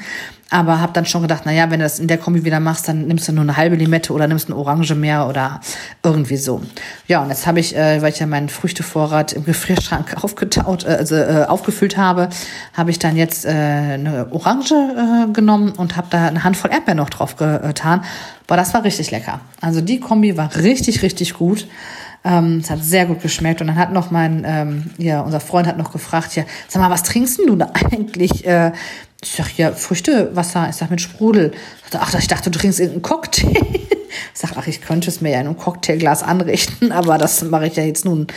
aber 0.49 0.79
habe 0.79 0.93
dann 0.93 1.05
schon 1.05 1.21
gedacht, 1.21 1.43
na 1.45 1.51
ja, 1.51 1.69
wenn 1.69 1.79
du 1.79 1.85
das 1.85 1.99
in 1.99 2.07
der 2.07 2.17
Kombi 2.17 2.45
wieder 2.45 2.59
machst, 2.59 2.87
dann 2.87 3.07
nimmst 3.07 3.27
du 3.27 3.33
nur 3.33 3.41
eine 3.41 3.57
halbe 3.57 3.75
Limette 3.75 4.13
oder 4.13 4.27
nimmst 4.27 4.47
eine 4.47 4.55
Orange 4.55 4.95
mehr 4.95 5.27
oder 5.27 5.59
irgendwie 6.03 6.37
so. 6.37 6.61
Ja, 7.07 7.21
und 7.21 7.29
jetzt 7.29 7.47
habe 7.47 7.59
ich, 7.59 7.75
äh, 7.75 8.01
weil 8.01 8.13
ich 8.13 8.19
ja 8.19 8.27
meinen 8.27 8.49
Früchtevorrat 8.49 9.33
im 9.33 9.43
Gefrierschrank 9.43 10.15
aufgetaut, 10.23 10.85
äh, 10.85 10.89
also 10.89 11.15
äh, 11.15 11.45
aufgefüllt 11.47 11.97
habe, 11.97 12.29
habe 12.73 12.91
ich 12.91 12.99
dann 12.99 13.17
jetzt 13.17 13.45
äh, 13.45 13.49
eine 13.49 14.27
Orange 14.31 14.73
äh, 14.73 15.31
genommen 15.33 15.73
und 15.73 15.97
habe 15.97 16.07
da 16.09 16.27
eine 16.27 16.43
Handvoll 16.43 16.71
Erdbeeren 16.71 16.97
noch 16.97 17.09
drauf 17.09 17.35
getan. 17.35 18.05
Boah, 18.47 18.57
das 18.57 18.73
war 18.73 18.83
richtig 18.83 19.11
lecker. 19.11 19.41
Also 19.59 19.81
die 19.81 19.99
Kombi 19.99 20.37
war 20.37 20.55
richtig, 20.55 21.01
richtig 21.01 21.33
gut. 21.33 21.67
Ähm, 22.25 22.59
es 22.63 22.69
hat 22.69 22.83
sehr 22.83 23.05
gut 23.05 23.21
geschmeckt. 23.21 23.61
Und 23.61 23.67
dann 23.67 23.75
hat 23.77 23.91
noch 23.91 24.11
mein, 24.11 24.43
ähm, 24.45 24.91
ja, 24.97 25.21
unser 25.21 25.39
Freund 25.39 25.67
hat 25.67 25.77
noch 25.77 25.91
gefragt, 25.91 26.35
ja, 26.35 26.43
sag 26.67 26.81
mal, 26.81 26.89
was 26.89 27.03
trinkst 27.03 27.39
du 27.39 27.55
da 27.55 27.71
eigentlich? 27.91 28.45
Äh, 28.45 28.71
ich 29.23 29.31
sag, 29.31 29.57
ja, 29.57 29.71
Früchtewasser. 29.71 30.67
Ich 30.69 30.75
sag, 30.75 30.89
mit 30.89 31.01
Sprudel. 31.01 31.51
Ach, 31.93 32.13
ich 32.15 32.27
dachte, 32.27 32.49
du 32.49 32.59
trinkst 32.59 32.79
irgendeinen 32.79 33.03
Cocktail. 33.03 33.53
Ich 34.35 34.41
sag, 34.41 34.51
ach, 34.57 34.67
ich 34.67 34.81
könnte 34.81 35.09
es 35.09 35.21
mir 35.21 35.31
ja 35.31 35.39
in 35.39 35.47
einem 35.47 35.57
Cocktailglas 35.57 36.21
anrichten, 36.21 36.91
aber 36.91 37.17
das 37.17 37.41
mache 37.43 37.65
ich 37.65 37.75
ja 37.75 37.83
jetzt 37.83 38.05
nun, 38.05 38.27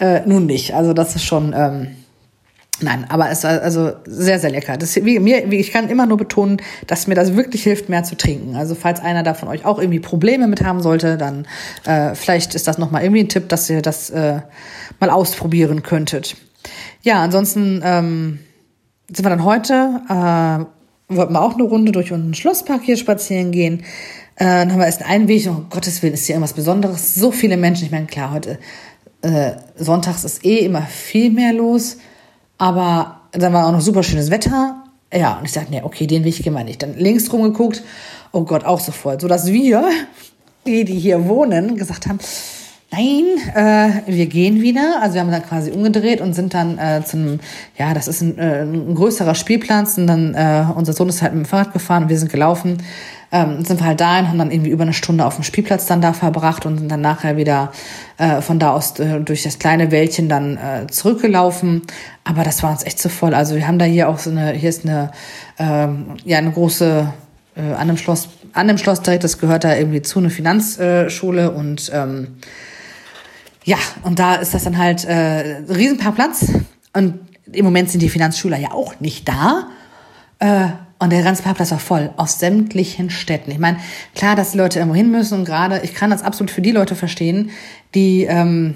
äh, 0.00 0.22
nun 0.26 0.46
nicht. 0.46 0.74
Also 0.74 0.92
das 0.92 1.14
ist 1.14 1.24
schon, 1.24 1.54
ähm, 1.56 1.94
Nein, 2.82 3.04
aber 3.08 3.30
es 3.30 3.44
war 3.44 3.60
also 3.62 3.92
sehr, 4.06 4.38
sehr 4.38 4.50
lecker. 4.50 4.76
Das, 4.76 4.96
wie, 4.96 5.18
mir, 5.18 5.50
wie, 5.50 5.56
ich 5.56 5.72
kann 5.72 5.88
immer 5.88 6.06
nur 6.06 6.16
betonen, 6.16 6.62
dass 6.86 7.06
mir 7.06 7.14
das 7.14 7.36
wirklich 7.36 7.62
hilft, 7.62 7.88
mehr 7.88 8.04
zu 8.04 8.16
trinken. 8.16 8.56
Also 8.56 8.74
falls 8.74 9.00
einer 9.00 9.22
da 9.22 9.34
von 9.34 9.48
euch 9.48 9.64
auch 9.64 9.78
irgendwie 9.78 10.00
Probleme 10.00 10.48
mit 10.48 10.64
haben 10.64 10.80
sollte, 10.80 11.18
dann 11.18 11.46
äh, 11.84 12.14
vielleicht 12.14 12.54
ist 12.54 12.66
das 12.66 12.78
nochmal 12.78 13.02
irgendwie 13.02 13.20
ein 13.20 13.28
Tipp, 13.28 13.48
dass 13.48 13.68
ihr 13.68 13.82
das 13.82 14.10
äh, 14.10 14.40
mal 14.98 15.10
ausprobieren 15.10 15.82
könntet. 15.82 16.36
Ja, 17.02 17.22
ansonsten 17.22 17.82
ähm, 17.84 18.38
sind 19.08 19.24
wir 19.24 19.30
dann 19.30 19.44
heute, 19.44 20.00
äh, 20.08 21.14
wollten 21.14 21.32
wir 21.32 21.42
auch 21.42 21.54
eine 21.54 21.64
Runde 21.64 21.92
durch 21.92 22.12
unseren 22.12 22.34
Schlosspark 22.34 22.82
hier 22.82 22.96
spazieren 22.96 23.50
gehen. 23.50 23.80
Äh, 24.36 24.44
dann 24.44 24.72
haben 24.72 24.78
wir 24.78 24.86
erst 24.86 25.04
einen 25.04 25.28
Weg, 25.28 25.46
um 25.48 25.68
Gottes 25.68 26.02
Willen, 26.02 26.14
ist 26.14 26.26
hier 26.26 26.34
irgendwas 26.34 26.54
Besonderes. 26.54 27.14
So 27.14 27.30
viele 27.30 27.56
Menschen, 27.56 27.84
ich 27.84 27.90
meine, 27.90 28.06
klar, 28.06 28.32
heute 28.32 28.58
äh, 29.22 29.52
sonntags 29.76 30.24
ist 30.24 30.44
eh 30.44 30.58
immer 30.58 30.82
viel 30.82 31.30
mehr 31.30 31.52
los. 31.52 31.98
Aber 32.60 33.22
dann 33.32 33.54
war 33.54 33.66
auch 33.66 33.72
noch 33.72 33.80
super 33.80 34.02
schönes 34.02 34.30
Wetter. 34.30 34.84
Ja, 35.12 35.38
und 35.38 35.46
ich 35.46 35.52
dachte, 35.52 35.70
nee, 35.70 35.80
okay, 35.82 36.06
den 36.06 36.24
Weg 36.24 36.42
gehen 36.42 36.52
wir 36.52 36.62
nicht. 36.62 36.82
Dann 36.82 36.94
links 36.94 37.32
rum 37.32 37.42
geguckt, 37.42 37.82
oh 38.32 38.42
Gott, 38.42 38.64
auch 38.64 38.80
so 38.80 38.92
voll. 38.92 39.18
Sodass 39.18 39.46
wir, 39.46 39.88
die, 40.66 40.84
die 40.84 40.98
hier 40.98 41.26
wohnen, 41.26 41.76
gesagt 41.76 42.06
haben, 42.06 42.18
nein, 42.92 43.24
äh, 43.54 44.02
wir 44.06 44.26
gehen 44.26 44.60
wieder. 44.60 44.98
Also 45.00 45.14
wir 45.14 45.22
haben 45.22 45.30
dann 45.30 45.42
quasi 45.42 45.70
umgedreht 45.70 46.20
und 46.20 46.34
sind 46.34 46.52
dann 46.52 46.76
äh, 46.76 47.02
zum, 47.02 47.40
ja, 47.78 47.94
das 47.94 48.08
ist 48.08 48.20
ein, 48.20 48.36
äh, 48.36 48.60
ein 48.60 48.94
größerer 48.94 49.34
Spielplatz. 49.34 49.96
Und 49.96 50.06
dann, 50.06 50.34
äh, 50.34 50.66
unser 50.76 50.92
Sohn 50.92 51.08
ist 51.08 51.22
halt 51.22 51.32
mit 51.32 51.46
dem 51.46 51.48
Fahrrad 51.48 51.72
gefahren 51.72 52.02
und 52.02 52.08
wir 52.10 52.18
sind 52.18 52.30
gelaufen 52.30 52.76
ähm, 53.32 53.64
sind 53.64 53.80
wir 53.80 53.86
halt 53.86 54.00
da 54.00 54.18
und 54.18 54.28
haben 54.28 54.38
dann 54.38 54.50
irgendwie 54.50 54.70
über 54.70 54.82
eine 54.82 54.92
Stunde 54.92 55.24
auf 55.24 55.36
dem 55.36 55.44
Spielplatz 55.44 55.86
dann 55.86 56.00
da 56.00 56.12
verbracht 56.12 56.66
und 56.66 56.78
sind 56.78 56.90
dann 56.90 57.00
nachher 57.00 57.36
wieder 57.36 57.72
äh, 58.18 58.40
von 58.40 58.58
da 58.58 58.72
aus 58.72 58.98
äh, 58.98 59.20
durch 59.20 59.42
das 59.42 59.58
kleine 59.58 59.90
Wäldchen 59.90 60.28
dann 60.28 60.56
äh, 60.56 60.86
zurückgelaufen. 60.88 61.82
Aber 62.24 62.42
das 62.42 62.62
war 62.62 62.70
uns 62.70 62.84
echt 62.84 62.98
zu 62.98 63.08
voll. 63.08 63.34
Also 63.34 63.54
wir 63.54 63.66
haben 63.66 63.78
da 63.78 63.84
hier 63.84 64.08
auch 64.08 64.18
so 64.18 64.30
eine, 64.30 64.52
hier 64.52 64.68
ist 64.68 64.84
eine, 64.84 65.12
ähm, 65.58 66.16
ja, 66.24 66.38
eine 66.38 66.50
große, 66.50 67.12
äh, 67.56 67.74
an 67.74 67.88
dem 67.88 67.96
Schloss, 67.96 68.28
an 68.52 68.66
dem 68.66 68.78
Schloss 68.78 69.00
direkt, 69.02 69.22
das 69.22 69.38
gehört 69.38 69.62
da 69.64 69.76
irgendwie 69.76 70.02
zu, 70.02 70.18
eine 70.18 70.30
Finanzschule 70.30 71.52
und 71.52 71.90
ähm, 71.94 72.38
ja, 73.64 73.76
und 74.02 74.18
da 74.18 74.36
ist 74.36 74.54
das 74.54 74.64
dann 74.64 74.78
halt 74.78 75.04
äh, 75.04 75.62
Riesenpaarplatz. 75.68 76.46
Und 76.92 77.20
im 77.52 77.64
Moment 77.64 77.90
sind 77.90 78.00
die 78.00 78.08
Finanzschüler 78.08 78.58
ja 78.58 78.72
auch 78.72 78.98
nicht 79.00 79.28
da. 79.28 79.68
Äh, 80.38 80.68
und 81.00 81.10
der 81.10 81.22
ganze 81.22 81.42
Parkplatz 81.42 81.70
war 81.70 81.78
voll, 81.78 82.10
aus 82.16 82.38
sämtlichen 82.38 83.10
Städten. 83.10 83.50
Ich 83.50 83.58
meine, 83.58 83.78
klar, 84.14 84.36
dass 84.36 84.52
die 84.52 84.58
Leute 84.58 84.78
irgendwo 84.78 84.96
hin 84.96 85.10
müssen 85.10 85.38
und 85.38 85.44
gerade, 85.46 85.80
ich 85.82 85.94
kann 85.94 86.10
das 86.10 86.22
absolut 86.22 86.50
für 86.50 86.60
die 86.60 86.72
Leute 86.72 86.94
verstehen, 86.94 87.50
die 87.94 88.24
ähm, 88.24 88.74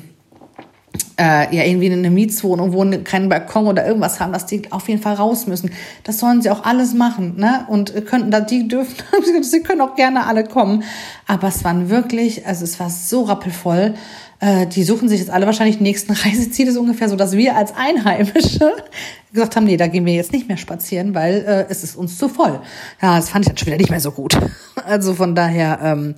äh, 1.18 1.54
ja 1.54 1.64
irgendwie 1.64 1.86
in 1.86 1.92
einer 1.92 2.10
Mietswohnung 2.10 2.72
wohnen, 2.72 3.04
keinen 3.04 3.28
Balkon 3.28 3.66
oder 3.66 3.86
irgendwas 3.86 4.20
haben, 4.20 4.32
dass 4.32 4.46
die 4.46 4.70
auf 4.72 4.88
jeden 4.88 5.00
Fall 5.00 5.14
raus 5.14 5.46
müssen. 5.46 5.70
Das 6.02 6.18
sollen 6.18 6.42
sie 6.42 6.50
auch 6.50 6.64
alles 6.64 6.94
machen, 6.94 7.36
ne? 7.36 7.66
Und 7.68 8.06
könnten 8.06 8.30
da, 8.30 8.40
die 8.40 8.68
dürfen, 8.68 8.94
sie 9.42 9.62
können 9.62 9.80
auch 9.80 9.94
gerne 9.94 10.26
alle 10.26 10.44
kommen. 10.44 10.82
Aber 11.26 11.48
es 11.48 11.64
waren 11.64 11.88
wirklich, 11.88 12.46
also 12.46 12.64
es 12.64 12.78
war 12.80 12.90
so 12.90 13.22
rappelvoll. 13.22 13.94
Äh, 14.40 14.66
die 14.66 14.84
suchen 14.84 15.08
sich 15.08 15.20
jetzt 15.20 15.30
alle 15.30 15.46
wahrscheinlich 15.46 15.80
nächsten 15.80 16.12
Reiseziele 16.12 16.72
so 16.72 16.80
ungefähr, 16.80 17.08
so 17.08 17.16
dass 17.16 17.36
wir 17.36 17.56
als 17.56 17.74
Einheimische 17.76 18.72
gesagt 19.32 19.56
haben, 19.56 19.64
nee, 19.64 19.76
da 19.76 19.86
gehen 19.86 20.04
wir 20.04 20.14
jetzt 20.14 20.32
nicht 20.32 20.48
mehr 20.48 20.56
spazieren, 20.56 21.14
weil 21.14 21.44
äh, 21.46 21.66
es 21.70 21.84
ist 21.84 21.96
uns 21.96 22.18
zu 22.18 22.28
voll. 22.28 22.60
Ja, 23.00 23.16
das 23.16 23.30
fand 23.30 23.44
ich 23.44 23.48
dann 23.48 23.56
schon 23.56 23.66
wieder 23.66 23.78
nicht 23.78 23.90
mehr 23.90 24.00
so 24.00 24.10
gut. 24.10 24.36
Also 24.84 25.14
von 25.14 25.34
daher, 25.34 25.78
ähm, 25.82 26.14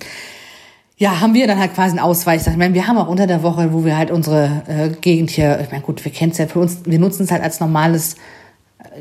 ja, 0.97 1.21
haben 1.21 1.33
wir 1.33 1.47
dann 1.47 1.59
halt 1.59 1.73
quasi 1.75 1.91
einen 1.91 1.99
Ausweich. 1.99 2.45
Ich 2.45 2.57
meine, 2.57 2.73
wir 2.73 2.87
haben 2.87 2.97
auch 2.97 3.07
unter 3.07 3.27
der 3.27 3.43
Woche, 3.43 3.71
wo 3.71 3.85
wir 3.85 3.97
halt 3.97 4.11
unsere 4.11 4.63
äh, 4.67 4.89
Gegend 4.89 5.29
hier, 5.29 5.59
ich 5.61 5.71
meine, 5.71 5.83
gut, 5.83 6.03
wir 6.03 6.11
kennen 6.11 6.31
es 6.31 6.39
ja 6.39 6.47
für 6.47 6.59
uns, 6.59 6.79
wir 6.85 6.99
nutzen 6.99 7.23
es 7.23 7.31
halt 7.31 7.43
als 7.43 7.59
normales 7.59 8.15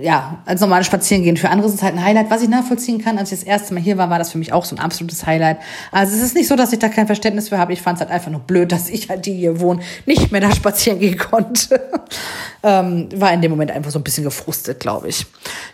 ja, 0.01 0.43
als 0.47 0.61
normales 0.61 0.87
Spazierengehen. 0.87 1.37
Für 1.37 1.49
andere 1.51 1.69
ist 1.69 1.75
es 1.75 1.83
halt 1.83 1.95
ein 1.95 2.05
Highlight, 2.05 2.31
was 2.31 2.43
ich 2.43 2.49
nachvollziehen 2.49 3.03
kann. 3.03 3.19
Als 3.19 3.33
ich 3.33 3.41
das 3.41 3.47
erste 3.47 3.75
Mal 3.75 3.83
hier 3.83 3.97
war, 3.97 4.11
war 4.11 4.19
das 4.19 4.33
für 4.33 4.39
mich 4.39 4.53
auch 4.53 4.65
so 4.65 4.77
ein 4.77 4.79
absolutes 4.79 5.27
Highlight. 5.27 5.59
Also 5.91 6.15
es 6.15 6.23
ist 6.23 6.35
nicht 6.35 6.49
so, 6.49 6.57
dass 6.57 6.73
ich 6.73 6.79
da 6.79 6.89
kein 6.89 7.07
Verständnis 7.07 7.49
für 7.49 7.59
habe. 7.59 7.73
Ich 7.73 7.83
fand 7.83 7.97
es 7.97 8.01
halt 8.01 8.11
einfach 8.11 8.31
nur 8.31 8.41
blöd, 8.41 8.73
dass 8.73 8.89
ich 8.89 9.09
halt, 9.09 9.27
die 9.27 9.35
hier 9.35 9.61
wohnen, 9.61 9.83
nicht 10.05 10.33
mehr 10.33 10.41
da 10.41 10.55
spazieren 10.55 10.99
gehen 10.99 11.19
konnte. 11.19 11.81
ähm, 12.63 13.09
war 13.15 13.33
in 13.33 13.43
dem 13.43 13.51
Moment 13.51 13.71
einfach 13.71 13.91
so 13.91 13.99
ein 13.99 14.05
bisschen 14.05 14.25
gefrustet, 14.25 14.81
glaube 14.81 15.09
ich. 15.09 15.27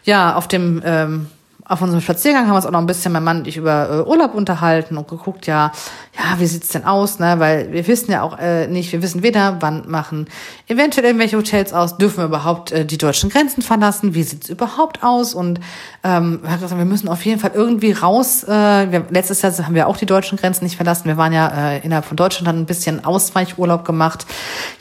Ja, 0.04 0.36
auf 0.36 0.48
dem 0.48 0.82
ähm, 0.84 1.26
auf 1.72 1.80
unserem 1.80 2.00
Spaziergang 2.00 2.44
haben 2.44 2.52
wir 2.52 2.56
uns 2.56 2.66
auch 2.66 2.70
noch 2.70 2.80
ein 2.80 2.86
bisschen, 2.86 3.12
mein 3.12 3.24
Mann 3.24 3.38
und 3.38 3.48
ich, 3.48 3.56
über 3.56 3.90
äh, 3.90 4.08
Urlaub 4.08 4.34
unterhalten 4.34 4.98
und 4.98 5.08
geguckt, 5.08 5.46
ja, 5.46 5.72
ja, 6.16 6.38
wie 6.38 6.46
sieht's 6.46 6.68
denn 6.68 6.84
aus, 6.84 7.18
ne? 7.18 7.36
Weil 7.38 7.72
wir 7.72 7.86
wissen 7.86 8.12
ja 8.12 8.22
auch 8.22 8.38
äh, 8.38 8.66
nicht, 8.66 8.92
wir 8.92 9.02
wissen 9.02 9.22
weder, 9.22 9.56
wann 9.60 9.90
machen 9.90 10.28
eventuell 10.68 11.06
irgendwelche 11.06 11.38
Hotels 11.38 11.72
aus, 11.72 11.96
dürfen 11.96 12.18
wir 12.18 12.24
überhaupt 12.26 12.72
äh, 12.72 12.84
die 12.84 12.98
deutschen 12.98 13.30
Grenzen 13.30 13.62
verlassen, 13.62 14.14
wie 14.14 14.22
sieht's 14.22 14.50
überhaupt 14.50 15.02
aus? 15.02 15.34
Und 15.34 15.60
ähm, 16.04 16.40
wir 16.42 16.84
müssen 16.84 17.08
auf 17.08 17.24
jeden 17.24 17.40
Fall 17.40 17.52
irgendwie 17.54 17.92
raus. 17.92 18.44
Äh, 18.44 18.48
wir, 18.92 19.06
letztes 19.10 19.40
Jahr 19.40 19.52
haben 19.58 19.74
wir 19.74 19.88
auch 19.88 19.96
die 19.96 20.06
deutschen 20.06 20.36
Grenzen 20.36 20.64
nicht 20.64 20.76
verlassen. 20.76 21.06
Wir 21.06 21.16
waren 21.16 21.32
ja 21.32 21.48
äh, 21.48 21.78
innerhalb 21.78 22.04
von 22.04 22.16
Deutschland 22.16 22.46
dann 22.46 22.58
ein 22.58 22.66
bisschen 22.66 23.04
Ausweichurlaub 23.04 23.84
gemacht. 23.84 24.26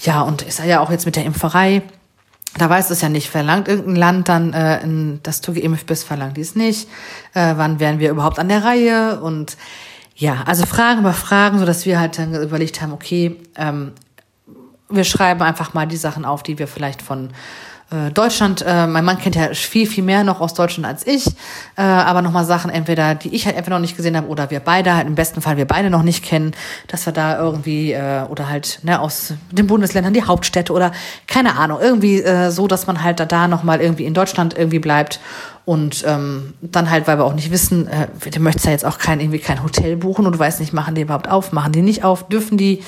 Ja, 0.01 0.21
und 0.21 0.41
ist 0.41 0.59
ja 0.59 0.81
auch 0.81 0.91
jetzt 0.91 1.05
mit 1.05 1.15
der 1.15 1.23
Impferei 1.23 1.83
da 2.57 2.69
weiß 2.69 2.89
es 2.89 3.01
ja 3.01 3.09
nicht, 3.09 3.29
verlangt 3.29 3.67
irgendein 3.67 3.95
Land 3.95 4.29
dann, 4.29 4.53
äh, 4.53 4.81
in, 4.81 5.19
dass 5.23 5.41
du 5.41 5.53
geimpft 5.53 5.85
bist, 5.85 6.03
verlangt 6.03 6.37
dies 6.37 6.55
nicht. 6.55 6.89
Äh, 7.33 7.53
wann 7.55 7.79
wären 7.79 7.99
wir 7.99 8.09
überhaupt 8.09 8.39
an 8.39 8.49
der 8.49 8.63
Reihe? 8.63 9.21
Und 9.21 9.57
ja, 10.15 10.43
also 10.45 10.65
Fragen 10.65 10.99
über 10.99 11.13
Fragen, 11.13 11.59
so 11.59 11.65
dass 11.65 11.85
wir 11.85 11.99
halt 11.99 12.17
dann 12.17 12.35
überlegt 12.35 12.81
haben, 12.81 12.91
okay, 12.91 13.37
ähm, 13.55 13.93
wir 14.89 15.05
schreiben 15.05 15.41
einfach 15.41 15.73
mal 15.73 15.87
die 15.87 15.97
Sachen 15.97 16.25
auf, 16.25 16.43
die 16.43 16.59
wir 16.59 16.67
vielleicht 16.67 17.01
von 17.01 17.29
Deutschland, 18.13 18.63
äh, 18.65 18.87
mein 18.87 19.03
Mann 19.03 19.17
kennt 19.17 19.35
ja 19.35 19.53
viel, 19.53 19.85
viel 19.85 20.03
mehr 20.03 20.23
noch 20.23 20.39
aus 20.39 20.53
Deutschland 20.53 20.87
als 20.87 21.05
ich, 21.05 21.27
äh, 21.75 21.81
aber 21.81 22.21
nochmal 22.21 22.45
Sachen 22.45 22.71
entweder, 22.71 23.15
die 23.15 23.35
ich 23.35 23.45
halt 23.45 23.57
einfach 23.57 23.71
noch 23.71 23.79
nicht 23.79 23.97
gesehen 23.97 24.15
habe 24.15 24.27
oder 24.27 24.49
wir 24.49 24.61
beide 24.61 24.95
halt 24.95 25.07
im 25.07 25.15
besten 25.15 25.41
Fall 25.41 25.57
wir 25.57 25.65
beide 25.65 25.89
noch 25.89 26.03
nicht 26.03 26.23
kennen, 26.23 26.53
dass 26.87 27.05
wir 27.05 27.11
da 27.11 27.37
irgendwie 27.37 27.91
äh, 27.91 28.23
oder 28.29 28.47
halt 28.47 28.79
ne, 28.83 28.99
aus 28.99 29.33
den 29.51 29.67
Bundesländern 29.67 30.13
die 30.13 30.23
Hauptstädte 30.23 30.71
oder 30.71 30.93
keine 31.27 31.57
Ahnung, 31.57 31.79
irgendwie 31.81 32.21
äh, 32.21 32.49
so, 32.49 32.67
dass 32.67 32.87
man 32.87 33.03
halt 33.03 33.19
da, 33.19 33.25
da 33.25 33.49
nochmal 33.49 33.81
irgendwie 33.81 34.05
in 34.05 34.13
Deutschland 34.13 34.57
irgendwie 34.57 34.79
bleibt 34.79 35.19
und 35.63 36.03
ähm, 36.07 36.53
dann 36.61 36.89
halt, 36.89 37.07
weil 37.07 37.17
wir 37.19 37.25
auch 37.25 37.35
nicht 37.35 37.51
wissen, 37.51 37.87
äh, 37.87 38.07
du 38.31 38.39
möchtest 38.39 38.65
ja 38.65 38.71
jetzt 38.71 38.85
auch 38.85 38.97
kein, 38.97 39.19
irgendwie 39.19 39.37
kein 39.39 39.63
Hotel 39.63 39.95
buchen 39.95 40.25
und 40.25 40.33
du 40.33 40.39
weißt 40.39 40.59
nicht, 40.59 40.73
machen 40.73 40.95
die 40.95 41.01
überhaupt 41.01 41.29
auf, 41.29 41.51
machen 41.51 41.71
die 41.71 41.83
nicht 41.83 42.03
auf, 42.03 42.27
dürfen 42.27 42.57
die, 42.57 42.83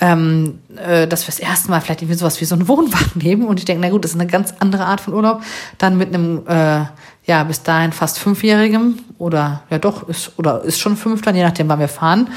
ähm, 0.00 0.58
äh, 0.76 1.06
das 1.06 1.38
erste 1.38 1.70
Mal 1.70 1.80
vielleicht 1.80 2.02
irgendwie 2.02 2.18
sowas 2.18 2.40
wie 2.40 2.44
so 2.44 2.54
einen 2.54 2.68
Wohnwagen 2.68 3.12
nehmen. 3.22 3.46
Und 3.46 3.58
ich 3.58 3.64
denke, 3.64 3.80
na 3.80 3.90
gut, 3.90 4.04
das 4.04 4.12
ist 4.12 4.20
eine 4.20 4.30
ganz 4.30 4.52
andere 4.58 4.84
Art 4.84 5.00
von 5.00 5.14
Urlaub. 5.14 5.42
Dann 5.78 5.96
mit 5.96 6.14
einem, 6.14 6.46
äh, 6.46 6.84
ja, 7.24 7.44
bis 7.44 7.62
dahin 7.62 7.92
fast 7.92 8.18
Fünfjährigem 8.18 8.98
oder 9.18 9.62
ja 9.70 9.78
doch, 9.78 10.06
ist, 10.08 10.32
oder 10.38 10.62
ist 10.62 10.78
schon 10.78 10.96
fünf 10.96 11.22
dann, 11.22 11.36
je 11.36 11.42
nachdem, 11.42 11.68
wann 11.68 11.80
wir 11.80 11.88
fahren. 11.88 12.28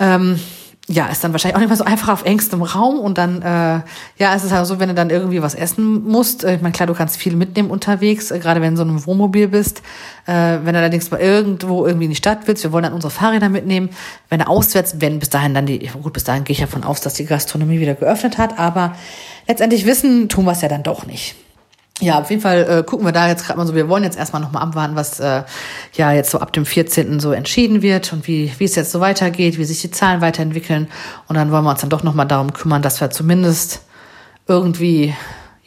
Ähm, 0.00 0.40
ja, 0.90 1.06
ist 1.08 1.22
dann 1.22 1.32
wahrscheinlich 1.32 1.56
auch 1.56 1.60
nicht 1.60 1.68
mehr 1.68 1.76
so 1.76 1.84
einfach 1.84 2.08
auf 2.08 2.24
engstem 2.24 2.62
Raum 2.62 2.98
und 2.98 3.18
dann, 3.18 3.42
äh, 3.42 3.80
ja, 4.16 4.34
es 4.34 4.42
ist 4.42 4.52
halt 4.52 4.66
so, 4.66 4.80
wenn 4.80 4.88
du 4.88 4.94
dann 4.94 5.10
irgendwie 5.10 5.42
was 5.42 5.54
essen 5.54 6.02
musst, 6.04 6.44
äh, 6.44 6.56
ich 6.56 6.62
meine, 6.62 6.72
klar, 6.72 6.86
du 6.86 6.94
kannst 6.94 7.18
viel 7.18 7.36
mitnehmen 7.36 7.70
unterwegs, 7.70 8.30
äh, 8.30 8.38
gerade 8.38 8.62
wenn 8.62 8.74
du 8.74 8.82
in 8.82 8.88
so 8.88 8.94
einem 8.94 9.06
Wohnmobil 9.06 9.48
bist, 9.48 9.82
äh, 10.26 10.32
wenn 10.32 10.72
du 10.72 10.78
allerdings 10.78 11.10
mal 11.10 11.20
irgendwo 11.20 11.84
irgendwie 11.84 12.06
in 12.06 12.10
die 12.10 12.16
Stadt 12.16 12.46
willst, 12.46 12.64
wir 12.64 12.72
wollen 12.72 12.84
dann 12.84 12.94
unsere 12.94 13.10
Fahrräder 13.10 13.50
mitnehmen, 13.50 13.90
wenn 14.30 14.38
du 14.38 14.48
auswärts, 14.48 14.96
wenn 15.00 15.18
bis 15.18 15.28
dahin 15.28 15.52
dann 15.52 15.66
die, 15.66 15.78
gut, 16.02 16.14
bis 16.14 16.24
dahin 16.24 16.44
gehe 16.44 16.54
ich 16.54 16.60
ja 16.60 16.66
von 16.66 16.84
aus, 16.84 17.02
dass 17.02 17.12
die 17.12 17.26
Gastronomie 17.26 17.80
wieder 17.80 17.94
geöffnet 17.94 18.38
hat, 18.38 18.58
aber 18.58 18.94
letztendlich 19.46 19.84
wissen, 19.84 20.30
tun 20.30 20.46
wir 20.46 20.52
es 20.52 20.62
ja 20.62 20.68
dann 20.68 20.82
doch 20.82 21.04
nicht 21.04 21.36
ja, 22.00 22.20
auf 22.20 22.30
jeden 22.30 22.42
Fall 22.42 22.66
äh, 22.68 22.82
gucken 22.84 23.06
wir 23.06 23.12
da 23.12 23.28
jetzt 23.28 23.44
gerade 23.44 23.58
mal 23.58 23.66
so. 23.66 23.74
Wir 23.74 23.88
wollen 23.88 24.04
jetzt 24.04 24.16
erstmal 24.16 24.40
nochmal 24.40 24.62
abwarten, 24.62 24.94
was 24.94 25.18
äh, 25.18 25.42
ja 25.94 26.12
jetzt 26.12 26.30
so 26.30 26.38
ab 26.38 26.52
dem 26.52 26.64
14. 26.64 27.18
so 27.18 27.32
entschieden 27.32 27.82
wird 27.82 28.12
und 28.12 28.28
wie, 28.28 28.52
wie 28.58 28.64
es 28.64 28.76
jetzt 28.76 28.92
so 28.92 29.00
weitergeht, 29.00 29.58
wie 29.58 29.64
sich 29.64 29.80
die 29.80 29.90
Zahlen 29.90 30.20
weiterentwickeln. 30.20 30.88
Und 31.26 31.36
dann 31.36 31.50
wollen 31.50 31.64
wir 31.64 31.70
uns 31.70 31.80
dann 31.80 31.90
doch 31.90 32.04
nochmal 32.04 32.26
darum 32.26 32.52
kümmern, 32.52 32.82
dass 32.82 33.00
wir 33.00 33.10
zumindest 33.10 33.82
irgendwie 34.46 35.14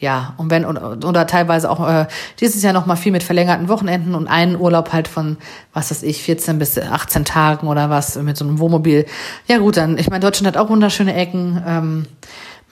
ja, 0.02 0.34
und 0.36 0.50
wenn, 0.50 0.64
oder, 0.64 0.98
oder 1.06 1.28
teilweise 1.28 1.70
auch 1.70 1.88
äh, 1.88 2.06
dieses 2.40 2.60
Jahr 2.64 2.72
nochmal 2.72 2.96
viel 2.96 3.12
mit 3.12 3.22
verlängerten 3.22 3.68
Wochenenden 3.68 4.16
und 4.16 4.26
einen 4.26 4.58
Urlaub 4.58 4.92
halt 4.92 5.06
von, 5.06 5.36
was 5.72 5.92
weiß 5.92 6.02
ich, 6.02 6.24
14 6.24 6.58
bis 6.58 6.76
18 6.76 7.24
Tagen 7.24 7.68
oder 7.68 7.88
was 7.88 8.16
mit 8.16 8.36
so 8.36 8.44
einem 8.44 8.58
Wohnmobil. 8.58 9.06
Ja 9.46 9.58
gut, 9.58 9.76
dann, 9.76 9.98
ich 9.98 10.10
meine, 10.10 10.18
Deutschland 10.18 10.56
hat 10.56 10.60
auch 10.60 10.70
wunderschöne 10.70 11.14
Ecken. 11.14 11.62
Ähm, 11.64 12.06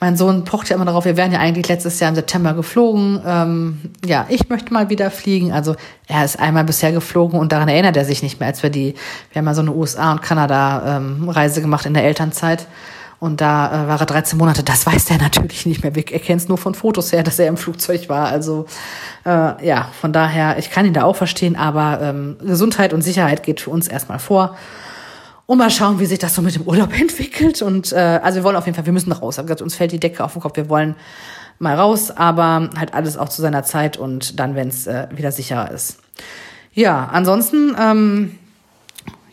mein 0.01 0.17
Sohn 0.17 0.43
pocht 0.45 0.67
ja 0.67 0.75
immer 0.75 0.85
darauf, 0.85 1.05
wir 1.05 1.15
wären 1.15 1.31
ja 1.31 1.37
eigentlich 1.37 1.67
letztes 1.67 1.99
Jahr 1.99 2.09
im 2.09 2.15
September 2.15 2.53
geflogen. 2.55 3.21
Ähm, 3.23 3.81
ja, 4.03 4.25
ich 4.29 4.49
möchte 4.49 4.73
mal 4.73 4.89
wieder 4.89 5.11
fliegen. 5.11 5.51
Also 5.51 5.75
er 6.07 6.25
ist 6.25 6.39
einmal 6.39 6.63
bisher 6.63 6.91
geflogen 6.91 7.39
und 7.39 7.51
daran 7.51 7.69
erinnert 7.69 7.95
er 7.95 8.03
sich 8.03 8.23
nicht 8.23 8.39
mehr, 8.39 8.49
als 8.49 8.63
wir 8.63 8.71
die, 8.71 8.95
wir 9.31 9.39
haben 9.39 9.45
mal 9.45 9.53
so 9.53 9.61
eine 9.61 9.71
USA- 9.71 10.11
und 10.11 10.23
Kanada-Reise 10.23 11.59
ähm, 11.59 11.61
gemacht 11.63 11.85
in 11.85 11.93
der 11.93 12.03
Elternzeit. 12.03 12.65
Und 13.19 13.41
da 13.41 13.83
äh, 13.83 13.87
war 13.87 13.99
er 13.99 14.07
13 14.07 14.39
Monate. 14.39 14.63
Das 14.63 14.87
weiß 14.87 15.11
er 15.11 15.17
natürlich 15.21 15.67
nicht 15.67 15.83
mehr. 15.83 15.95
Er 15.95 16.19
kennt 16.19 16.41
es 16.41 16.47
nur 16.47 16.57
von 16.57 16.73
Fotos 16.73 17.11
her, 17.11 17.21
dass 17.21 17.37
er 17.37 17.47
im 17.47 17.57
Flugzeug 17.57 18.09
war. 18.09 18.25
Also 18.25 18.65
äh, 19.23 19.63
ja, 19.63 19.87
von 20.01 20.11
daher, 20.11 20.57
ich 20.57 20.71
kann 20.71 20.87
ihn 20.87 20.93
da 20.93 21.03
auch 21.03 21.15
verstehen, 21.15 21.55
aber 21.55 21.99
ähm, 22.01 22.37
Gesundheit 22.43 22.91
und 22.91 23.03
Sicherheit 23.03 23.43
geht 23.43 23.61
für 23.61 23.69
uns 23.69 23.87
erstmal 23.87 24.17
vor. 24.17 24.57
Und 25.51 25.57
mal 25.57 25.69
schauen, 25.69 25.99
wie 25.99 26.05
sich 26.05 26.17
das 26.17 26.33
so 26.33 26.41
mit 26.41 26.55
dem 26.55 26.61
Urlaub 26.61 26.97
entwickelt. 26.97 27.61
Und 27.61 27.91
äh, 27.91 28.21
also 28.23 28.37
wir 28.37 28.45
wollen 28.45 28.55
auf 28.55 28.67
jeden 28.67 28.75
Fall, 28.77 28.85
wir 28.85 28.93
müssen 28.93 29.11
raus. 29.11 29.37
Ich 29.37 29.43
gesagt, 29.43 29.61
uns 29.61 29.75
fällt 29.75 29.91
die 29.91 29.99
Decke 29.99 30.23
auf 30.23 30.31
den 30.31 30.41
Kopf. 30.41 30.55
Wir 30.55 30.69
wollen 30.69 30.95
mal 31.59 31.75
raus, 31.75 32.09
aber 32.09 32.69
halt 32.77 32.93
alles 32.93 33.17
auch 33.17 33.27
zu 33.27 33.41
seiner 33.41 33.63
Zeit 33.63 33.97
und 33.97 34.39
dann, 34.39 34.55
wenn 34.55 34.69
es 34.69 34.87
äh, 34.87 35.09
wieder 35.13 35.33
sicherer 35.33 35.69
ist. 35.69 35.97
Ja, 36.71 37.09
ansonsten, 37.11 37.75
ähm, 37.77 38.39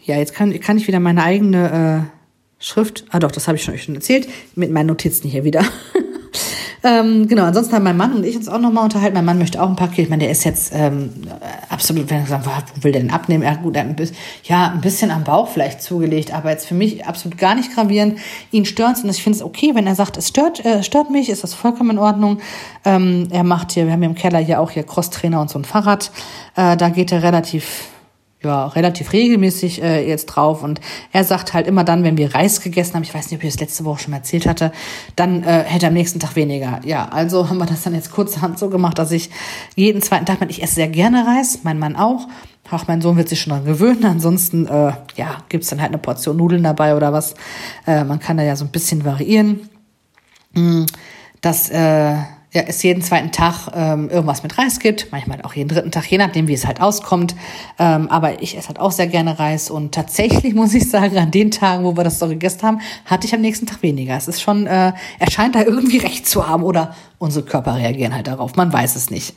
ja, 0.02 0.16
jetzt 0.16 0.34
kann, 0.34 0.58
kann 0.58 0.76
ich 0.76 0.88
wieder 0.88 0.98
meine 0.98 1.22
eigene 1.22 2.08
äh, 2.10 2.64
Schrift, 2.64 3.04
ah 3.10 3.20
doch, 3.20 3.30
das 3.30 3.46
habe 3.46 3.56
ich 3.56 3.62
schon 3.62 3.74
euch 3.74 3.84
schon 3.84 3.94
erzählt, 3.94 4.28
mit 4.56 4.72
meinen 4.72 4.86
Notizen 4.86 5.28
hier 5.28 5.44
wieder. 5.44 5.62
Ähm, 6.84 7.26
genau, 7.26 7.44
ansonsten 7.44 7.74
haben 7.74 7.84
mein 7.84 7.96
Mann 7.96 8.12
und 8.12 8.24
ich 8.24 8.36
uns 8.36 8.48
auch 8.48 8.60
nochmal 8.60 8.84
unterhalten. 8.84 9.14
Mein 9.14 9.24
Mann 9.24 9.38
möchte 9.38 9.60
auch 9.60 9.68
ein 9.68 9.76
Paket. 9.76 10.04
Ich 10.04 10.08
meine, 10.10 10.24
der 10.24 10.30
ist 10.30 10.44
jetzt 10.44 10.72
ähm, 10.74 11.10
absolut, 11.68 12.08
wenn 12.10 12.20
er 12.20 12.26
sagt, 12.26 12.46
wo 12.46 12.84
will 12.84 12.92
der 12.92 13.02
denn 13.02 13.10
abnehmen? 13.10 13.42
Ja, 13.42 13.54
gut, 13.54 13.76
ein 13.76 13.96
bisschen, 13.96 14.16
ja, 14.44 14.70
ein 14.70 14.80
bisschen 14.80 15.10
am 15.10 15.24
Bauch 15.24 15.48
vielleicht 15.48 15.82
zugelegt, 15.82 16.32
aber 16.32 16.50
jetzt 16.50 16.66
für 16.66 16.74
mich 16.74 17.04
absolut 17.06 17.38
gar 17.38 17.54
nicht 17.54 17.74
gravierend. 17.74 18.18
Ihn 18.52 18.64
stört 18.64 19.02
und 19.02 19.10
ich 19.10 19.22
finde 19.22 19.38
es 19.38 19.42
okay, 19.42 19.74
wenn 19.74 19.86
er 19.86 19.94
sagt, 19.94 20.16
es 20.16 20.28
stört, 20.28 20.64
äh, 20.64 20.82
stört 20.82 21.10
mich, 21.10 21.28
ist 21.28 21.42
das 21.42 21.54
vollkommen 21.54 21.90
in 21.90 21.98
Ordnung. 21.98 22.38
Ähm, 22.84 23.28
er 23.30 23.44
macht 23.44 23.72
hier, 23.72 23.86
wir 23.86 23.92
haben 23.92 24.00
hier 24.00 24.10
im 24.10 24.14
Keller 24.14 24.38
hier 24.38 24.60
auch 24.60 24.70
hier 24.70 24.84
Crosstrainer 24.84 25.40
und 25.40 25.50
so 25.50 25.58
ein 25.58 25.64
Fahrrad. 25.64 26.10
Äh, 26.56 26.76
da 26.76 26.88
geht 26.90 27.12
er 27.12 27.22
relativ 27.22 27.88
ja, 28.42 28.68
relativ 28.68 29.12
regelmäßig 29.12 29.82
äh, 29.82 30.06
jetzt 30.06 30.26
drauf. 30.26 30.62
Und 30.62 30.80
er 31.12 31.24
sagt 31.24 31.54
halt 31.54 31.66
immer 31.66 31.82
dann, 31.84 32.04
wenn 32.04 32.16
wir 32.16 32.34
Reis 32.34 32.60
gegessen 32.60 32.94
haben, 32.94 33.02
ich 33.02 33.12
weiß 33.12 33.30
nicht, 33.30 33.40
ob 33.40 33.44
ich 33.44 33.52
das 33.52 33.60
letzte 33.60 33.84
Woche 33.84 34.02
schon 34.02 34.12
mal 34.12 34.18
erzählt 34.18 34.46
hatte, 34.46 34.72
dann 35.16 35.42
äh, 35.42 35.64
hätte 35.64 35.86
er 35.86 35.88
am 35.88 35.94
nächsten 35.94 36.20
Tag 36.20 36.36
weniger. 36.36 36.80
Ja, 36.84 37.08
also 37.08 37.48
haben 37.48 37.58
wir 37.58 37.66
das 37.66 37.82
dann 37.82 37.94
jetzt 37.94 38.12
kurzerhand 38.12 38.58
so 38.58 38.68
gemacht, 38.70 38.98
dass 38.98 39.10
ich 39.10 39.30
jeden 39.74 40.02
zweiten 40.02 40.26
Tag, 40.26 40.38
ich 40.48 40.62
esse 40.62 40.76
sehr 40.76 40.88
gerne 40.88 41.26
Reis, 41.26 41.60
mein 41.64 41.78
Mann 41.78 41.96
auch. 41.96 42.28
Auch 42.70 42.86
mein 42.86 43.00
Sohn 43.00 43.16
wird 43.16 43.30
sich 43.30 43.40
schon 43.40 43.50
daran 43.50 43.64
gewöhnen. 43.64 44.04
Ansonsten, 44.04 44.66
äh, 44.66 44.92
ja, 45.16 45.38
gibt's 45.48 45.68
dann 45.68 45.80
halt 45.80 45.88
eine 45.88 45.98
Portion 45.98 46.36
Nudeln 46.36 46.62
dabei 46.62 46.94
oder 46.94 47.12
was. 47.14 47.34
Äh, 47.86 48.04
man 48.04 48.18
kann 48.18 48.36
da 48.36 48.42
ja 48.42 48.56
so 48.56 48.66
ein 48.66 48.70
bisschen 48.70 49.06
variieren. 49.06 49.70
Mm, 50.52 50.84
das, 51.40 51.70
äh, 51.70 52.16
ja, 52.52 52.62
es 52.66 52.82
jeden 52.82 53.02
zweiten 53.02 53.30
Tag 53.30 53.68
ähm, 53.74 54.08
irgendwas 54.08 54.42
mit 54.42 54.56
Reis 54.56 54.78
gibt, 54.78 55.08
manchmal 55.12 55.42
auch 55.42 55.52
jeden 55.52 55.68
dritten 55.68 55.90
Tag, 55.90 56.10
je 56.10 56.16
nachdem, 56.16 56.48
wie 56.48 56.54
es 56.54 56.66
halt 56.66 56.80
auskommt. 56.80 57.34
Ähm, 57.78 58.08
aber 58.08 58.42
ich 58.42 58.56
esse 58.56 58.68
halt 58.68 58.80
auch 58.80 58.90
sehr 58.90 59.06
gerne 59.06 59.38
Reis 59.38 59.70
und 59.70 59.92
tatsächlich 59.92 60.54
muss 60.56 60.72
ich 60.72 60.88
sagen, 60.88 61.18
an 61.18 61.30
den 61.30 61.50
Tagen, 61.50 61.84
wo 61.84 61.96
wir 61.96 62.04
das 62.04 62.18
so 62.18 62.26
gegessen 62.26 62.62
haben, 62.62 62.80
hatte 63.04 63.26
ich 63.26 63.34
am 63.34 63.42
nächsten 63.42 63.66
Tag 63.66 63.82
weniger. 63.82 64.16
Es 64.16 64.28
ist 64.28 64.40
schon, 64.40 64.66
äh, 64.66 64.92
er 65.18 65.30
scheint 65.30 65.56
da 65.56 65.62
irgendwie 65.62 65.98
recht 65.98 66.26
zu 66.26 66.48
haben 66.48 66.62
oder 66.62 66.94
unsere 67.18 67.44
Körper 67.44 67.76
reagieren 67.76 68.14
halt 68.14 68.26
darauf. 68.26 68.56
Man 68.56 68.72
weiß 68.72 68.96
es 68.96 69.10
nicht. 69.10 69.34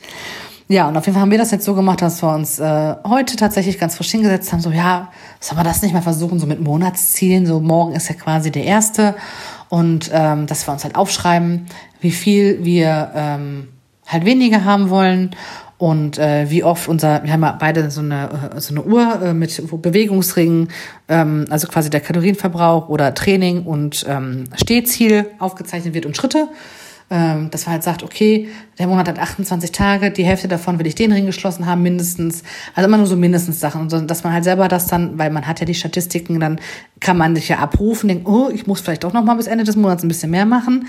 Ja, 0.68 0.88
und 0.88 0.96
auf 0.96 1.04
jeden 1.04 1.14
Fall 1.14 1.22
haben 1.22 1.30
wir 1.30 1.38
das 1.38 1.50
jetzt 1.50 1.66
so 1.66 1.74
gemacht, 1.74 2.00
dass 2.00 2.22
wir 2.22 2.32
uns 2.32 2.58
äh, 2.58 2.94
heute 3.06 3.36
tatsächlich 3.36 3.78
ganz 3.78 3.96
frisch 3.96 4.10
hingesetzt 4.12 4.50
haben. 4.52 4.60
So, 4.60 4.70
ja, 4.70 5.10
sollen 5.38 5.58
wir 5.60 5.64
das 5.64 5.82
nicht 5.82 5.92
mal 5.92 6.00
versuchen, 6.00 6.38
so 6.38 6.46
mit 6.46 6.60
Monatszielen? 6.60 7.44
So, 7.44 7.60
morgen 7.60 7.92
ist 7.92 8.08
ja 8.08 8.14
quasi 8.14 8.50
der 8.50 8.64
erste. 8.64 9.14
Und 9.72 10.10
ähm, 10.12 10.46
dass 10.46 10.68
wir 10.68 10.72
uns 10.74 10.84
halt 10.84 10.96
aufschreiben, 10.96 11.64
wie 12.02 12.10
viel 12.10 12.62
wir 12.62 13.10
ähm, 13.14 13.68
halt 14.06 14.26
weniger 14.26 14.66
haben 14.66 14.90
wollen 14.90 15.34
und 15.78 16.18
äh, 16.18 16.50
wie 16.50 16.62
oft 16.62 16.88
unser, 16.88 17.24
wir 17.24 17.32
haben 17.32 17.40
ja 17.40 17.56
beide 17.58 17.90
so 17.90 18.02
eine, 18.02 18.52
äh, 18.54 18.60
so 18.60 18.74
eine 18.74 18.84
Uhr 18.84 19.22
äh, 19.22 19.32
mit 19.32 19.62
Bewegungsringen, 19.80 20.68
ähm, 21.08 21.46
also 21.48 21.68
quasi 21.68 21.88
der 21.88 22.00
Kalorienverbrauch 22.00 22.90
oder 22.90 23.14
Training 23.14 23.64
und 23.64 24.04
ähm, 24.06 24.44
Stehziel 24.56 25.30
aufgezeichnet 25.38 25.94
wird 25.94 26.04
und 26.04 26.18
Schritte. 26.18 26.48
Ähm, 27.14 27.50
dass 27.50 27.66
man 27.66 27.74
halt 27.74 27.82
sagt, 27.82 28.02
okay, 28.02 28.48
der 28.78 28.86
Monat 28.86 29.06
hat 29.06 29.18
28 29.18 29.70
Tage, 29.70 30.10
die 30.10 30.24
Hälfte 30.24 30.48
davon 30.48 30.78
will 30.78 30.86
ich 30.86 30.94
den 30.94 31.12
Ring 31.12 31.26
geschlossen 31.26 31.66
haben, 31.66 31.82
mindestens. 31.82 32.42
Also 32.74 32.88
immer 32.88 32.96
nur 32.96 33.06
so 33.06 33.16
mindestens 33.16 33.60
Sachen. 33.60 33.82
Und 33.82 33.90
so, 33.90 34.00
dass 34.00 34.24
man 34.24 34.32
halt 34.32 34.44
selber 34.44 34.66
das 34.66 34.86
dann, 34.86 35.18
weil 35.18 35.28
man 35.28 35.46
hat 35.46 35.60
ja 35.60 35.66
die 35.66 35.74
Statistiken, 35.74 36.40
dann 36.40 36.58
kann 37.00 37.18
man 37.18 37.36
sich 37.36 37.50
ja 37.50 37.58
abrufen, 37.58 38.08
denken, 38.08 38.26
oh, 38.26 38.48
ich 38.50 38.66
muss 38.66 38.80
vielleicht 38.80 39.04
doch 39.04 39.12
noch 39.12 39.24
mal 39.24 39.34
bis 39.34 39.46
Ende 39.46 39.64
des 39.64 39.76
Monats 39.76 40.02
ein 40.02 40.08
bisschen 40.08 40.30
mehr 40.30 40.46
machen. 40.46 40.86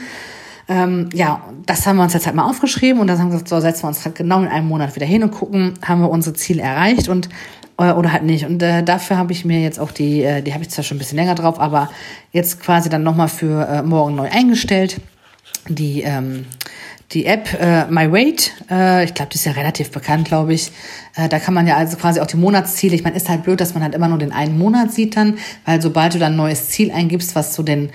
Ähm, 0.70 1.10
ja, 1.14 1.42
das 1.66 1.86
haben 1.86 1.98
wir 1.98 2.04
uns 2.04 2.14
jetzt 2.14 2.26
halt 2.26 2.38
mal 2.38 2.46
aufgeschrieben 2.50 3.02
und 3.02 3.08
dann 3.08 3.20
haben 3.20 3.28
wir 3.28 3.34
gesagt, 3.34 3.50
so 3.50 3.60
setzen 3.60 3.84
wir 3.84 3.90
uns 3.90 4.06
halt 4.06 4.16
genau 4.16 4.42
in 4.42 4.48
einem 4.48 4.70
Monat 4.70 4.96
wieder 4.96 5.06
hin 5.06 5.24
und 5.24 5.32
gucken, 5.32 5.74
haben 5.84 6.00
wir 6.00 6.10
unsere 6.10 6.38
Ziele 6.38 6.62
erreicht 6.62 7.10
und 7.10 7.28
äh, 7.78 7.92
oder 7.92 8.14
halt 8.14 8.24
nicht. 8.24 8.46
Und 8.46 8.64
äh, 8.64 8.82
dafür 8.82 9.18
habe 9.18 9.34
ich 9.34 9.44
mir 9.44 9.60
jetzt 9.60 9.78
auch 9.78 9.92
die, 9.92 10.24
äh, 10.24 10.42
die 10.42 10.54
habe 10.54 10.64
ich 10.64 10.70
zwar 10.70 10.86
schon 10.86 10.96
ein 10.96 11.00
bisschen 11.00 11.18
länger 11.18 11.36
drauf, 11.36 11.60
aber 11.60 11.90
jetzt 12.32 12.62
quasi 12.62 12.88
dann 12.88 13.04
nochmal 13.04 13.28
für 13.28 13.68
äh, 13.68 13.84
morgen 13.84 14.16
neu 14.16 14.30
eingestellt. 14.32 15.02
Die, 15.70 16.02
ähm, 16.02 16.46
die 17.12 17.26
App 17.26 17.54
äh, 17.60 17.86
My 17.88 18.12
Weight, 18.12 18.52
äh, 18.70 19.06
ich 19.06 19.14
glaube, 19.14 19.30
die 19.32 19.36
ist 19.36 19.46
ja 19.46 19.54
relativ 19.54 19.92
bekannt, 19.92 20.28
glaube 20.28 20.54
ich. 20.54 20.72
Äh, 21.16 21.30
da 21.30 21.40
kann 21.40 21.54
man 21.54 21.68
ja 21.68 21.78
also 21.78 21.96
quasi 21.98 22.20
auch 22.20 22.28
die 22.28 22.38
Monatsziele. 22.38 22.96
Ich 22.96 23.04
meine, 23.04 23.16
ist 23.16 23.30
halt 23.30 23.44
blöd, 23.44 23.62
dass 23.62 23.74
man 23.74 23.84
halt 23.84 23.96
immer 23.96 24.08
nur 24.08 24.18
den 24.18 24.32
einen 24.32 24.58
Monat 24.58 24.92
sieht 24.92 25.16
dann, 25.16 25.38
weil 25.66 25.82
sobald 25.82 26.16
du 26.16 26.20
dann 26.20 26.34
ein 26.34 26.38
neues 26.38 26.70
Ziel 26.70 26.92
eingibst, 26.92 27.36
was 27.36 27.56
so 27.56 27.64
den 27.64 27.92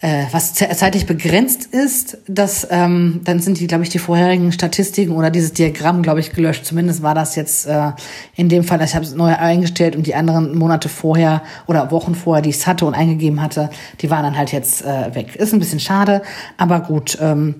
äh, 0.00 0.24
was 0.32 0.54
zeitlich 0.54 1.06
begrenzt 1.06 1.66
ist, 1.66 2.18
das, 2.26 2.66
ähm, 2.70 3.20
dann 3.24 3.40
sind 3.40 3.60
die, 3.60 3.66
glaube 3.66 3.84
ich, 3.84 3.90
die 3.90 3.98
vorherigen 3.98 4.50
Statistiken 4.50 5.12
oder 5.12 5.30
dieses 5.30 5.52
Diagramm, 5.52 6.02
glaube 6.02 6.20
ich, 6.20 6.32
gelöscht. 6.32 6.64
Zumindest 6.64 7.02
war 7.02 7.14
das 7.14 7.36
jetzt 7.36 7.66
äh, 7.66 7.92
in 8.34 8.48
dem 8.48 8.64
Fall, 8.64 8.82
ich 8.82 8.94
habe 8.94 9.04
es 9.04 9.14
neu 9.14 9.34
eingestellt 9.36 9.96
und 9.96 10.06
die 10.06 10.14
anderen 10.14 10.56
Monate 10.56 10.88
vorher 10.88 11.42
oder 11.66 11.90
Wochen 11.90 12.14
vorher, 12.14 12.40
die 12.40 12.50
ich 12.50 12.66
hatte 12.66 12.86
und 12.86 12.94
eingegeben 12.94 13.42
hatte, 13.42 13.68
die 14.00 14.10
waren 14.10 14.22
dann 14.22 14.38
halt 14.38 14.52
jetzt 14.52 14.82
äh, 14.84 15.14
weg. 15.14 15.36
Ist 15.36 15.52
ein 15.52 15.58
bisschen 15.58 15.80
schade, 15.80 16.22
aber 16.56 16.80
gut. 16.80 17.18
Ähm, 17.20 17.56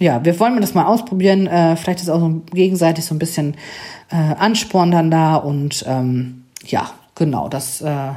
ja, 0.00 0.24
wir 0.24 0.38
wollen 0.40 0.60
das 0.60 0.74
mal 0.74 0.86
ausprobieren. 0.86 1.46
Äh, 1.46 1.76
vielleicht 1.76 2.00
ist 2.00 2.08
auch 2.08 2.20
so 2.20 2.42
gegenseitig 2.52 3.04
so 3.04 3.14
ein 3.14 3.18
bisschen 3.18 3.54
äh, 4.10 4.16
Ansporn 4.16 4.90
dann 4.90 5.10
da 5.10 5.36
und 5.36 5.84
ähm, 5.86 6.44
ja, 6.64 6.90
genau, 7.14 7.48
das 7.48 7.80
äh, 7.82 8.10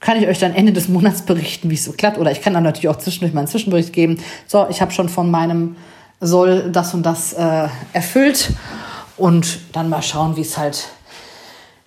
kann 0.00 0.16
ich 0.16 0.28
euch 0.28 0.38
dann 0.38 0.54
Ende 0.54 0.72
des 0.72 0.88
Monats 0.88 1.22
berichten, 1.22 1.70
wie 1.70 1.74
es 1.74 1.84
so 1.84 1.92
klappt. 1.92 2.18
Oder 2.18 2.30
ich 2.30 2.40
kann 2.40 2.54
dann 2.54 2.62
natürlich 2.62 2.88
auch 2.88 2.98
zwischendurch 2.98 3.34
mal 3.34 3.40
einen 3.40 3.48
Zwischenbericht 3.48 3.92
geben. 3.92 4.18
So, 4.46 4.66
ich 4.68 4.80
habe 4.80 4.92
schon 4.92 5.08
von 5.08 5.30
meinem 5.30 5.76
Soll 6.20 6.70
das 6.72 6.94
und 6.94 7.04
das 7.04 7.32
äh, 7.32 7.68
erfüllt. 7.92 8.52
Und 9.16 9.58
dann 9.72 9.88
mal 9.88 10.02
schauen, 10.02 10.36
wie 10.36 10.42
es 10.42 10.56
halt, 10.56 10.88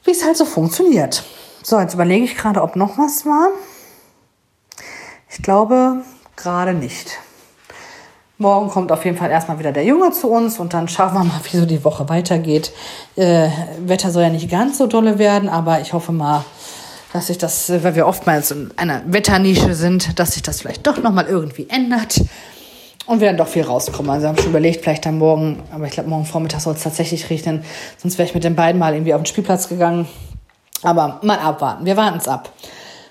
es 0.06 0.26
halt 0.26 0.36
so 0.36 0.46
funktioniert. 0.46 1.24
So, 1.64 1.80
jetzt 1.80 1.94
überlege 1.94 2.26
ich 2.26 2.36
gerade, 2.36 2.62
ob 2.62 2.76
noch 2.76 2.98
was 2.98 3.26
war. 3.26 3.50
Ich 5.30 5.42
glaube 5.42 6.04
gerade 6.36 6.74
nicht. 6.74 7.18
Morgen 8.38 8.70
kommt 8.70 8.92
auf 8.92 9.06
jeden 9.06 9.18
Fall 9.18 9.30
erstmal 9.30 9.60
wieder 9.60 9.72
der 9.72 9.86
Junge 9.86 10.12
zu 10.12 10.28
uns 10.28 10.60
und 10.60 10.74
dann 10.74 10.88
schauen 10.88 11.14
wir 11.14 11.24
mal, 11.24 11.40
wie 11.52 11.58
so 11.58 11.66
die 11.66 11.84
Woche 11.86 12.10
weitergeht. 12.10 12.74
Äh, 13.16 13.50
Wetter 13.80 14.12
soll 14.12 14.24
ja 14.24 14.30
nicht 14.30 14.50
ganz 14.50 14.80
so 14.80 14.88
dolle 14.88 15.20
werden, 15.20 15.48
aber 15.48 15.80
ich 15.80 15.94
hoffe 15.94 16.12
mal, 16.12 16.44
dass 17.14 17.28
sich 17.28 17.38
das, 17.38 17.70
weil 17.70 17.96
wir 17.96 18.08
oftmals 18.08 18.52
in 18.52 18.72
einer 18.78 19.02
Wetternische 19.06 19.74
sind, 19.74 20.18
dass 20.20 20.34
sich 20.34 20.44
das 20.44 20.62
vielleicht 20.62 20.88
doch 20.88 20.98
nochmal 20.98 21.28
irgendwie 21.28 21.68
ändert 21.70 22.22
und 23.06 23.20
wir 23.20 23.28
dann 23.28 23.38
doch 23.38 23.48
viel 23.48 23.64
rauskommen. 23.64 24.10
Also 24.12 24.28
haben 24.28 24.38
schon 24.38 24.50
überlegt, 24.50 24.84
vielleicht 24.84 25.06
dann 25.06 25.18
morgen, 25.18 25.64
aber 25.72 25.86
ich 25.86 25.92
glaube, 25.92 26.10
morgen 26.10 26.26
Vormittag 26.26 26.62
soll 26.62 26.76
es 26.76 26.84
tatsächlich 26.84 27.30
regnen. 27.30 27.64
Sonst 27.98 28.18
wäre 28.18 28.28
ich 28.28 28.34
mit 28.34 28.44
den 28.44 28.56
beiden 28.56 28.80
mal 28.80 28.94
irgendwie 28.94 29.14
auf 29.14 29.22
den 29.22 29.26
Spielplatz 29.26 29.68
gegangen. 29.68 30.08
Aber 30.84 31.20
mal 31.22 31.38
abwarten. 31.38 31.86
Wir 31.86 31.98
warten 31.98 32.18
es 32.18 32.28
ab. 32.28 32.52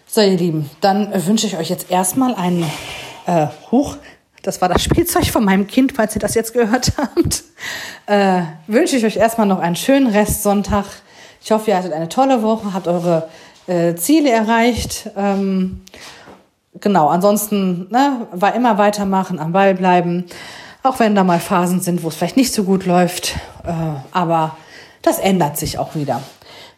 So, 0.06 0.20
ihr 0.20 0.36
Lieben, 0.36 0.70
dann 0.80 1.12
wünsche 1.26 1.46
ich 1.46 1.56
euch 1.56 1.68
jetzt 1.68 1.90
erstmal 1.90 2.34
einen 2.34 2.64
äh, 3.26 3.46
Hoch. 3.70 3.96
Das 4.42 4.60
war 4.60 4.68
das 4.68 4.82
Spielzeug 4.82 5.26
von 5.26 5.44
meinem 5.44 5.66
Kind, 5.66 5.92
falls 5.92 6.16
ihr 6.16 6.20
das 6.20 6.34
jetzt 6.34 6.52
gehört 6.52 6.92
habt. 6.96 7.44
Äh, 8.06 8.42
wünsche 8.66 8.96
ich 8.96 9.04
euch 9.04 9.16
erstmal 9.16 9.46
noch 9.46 9.60
einen 9.60 9.76
schönen 9.76 10.08
Restsonntag. 10.08 10.86
Ich 11.42 11.52
hoffe, 11.52 11.70
ihr 11.70 11.76
hattet 11.76 11.92
eine 11.92 12.08
tolle 12.08 12.42
Woche, 12.42 12.72
habt 12.74 12.88
eure 12.88 13.28
äh, 13.70 13.94
Ziele 13.94 14.30
erreicht. 14.30 15.10
Ähm, 15.16 15.82
genau, 16.80 17.08
ansonsten 17.08 17.88
ne, 17.90 18.26
war 18.32 18.54
immer 18.54 18.78
weitermachen, 18.78 19.38
am 19.38 19.52
Ball 19.52 19.74
bleiben, 19.74 20.26
auch 20.82 20.98
wenn 20.98 21.14
da 21.14 21.24
mal 21.24 21.38
Phasen 21.38 21.80
sind, 21.80 22.02
wo 22.02 22.08
es 22.08 22.16
vielleicht 22.16 22.36
nicht 22.36 22.52
so 22.52 22.64
gut 22.64 22.84
läuft. 22.84 23.36
Äh, 23.64 23.72
aber 24.12 24.56
das 25.02 25.18
ändert 25.18 25.56
sich 25.56 25.78
auch 25.78 25.94
wieder. 25.94 26.20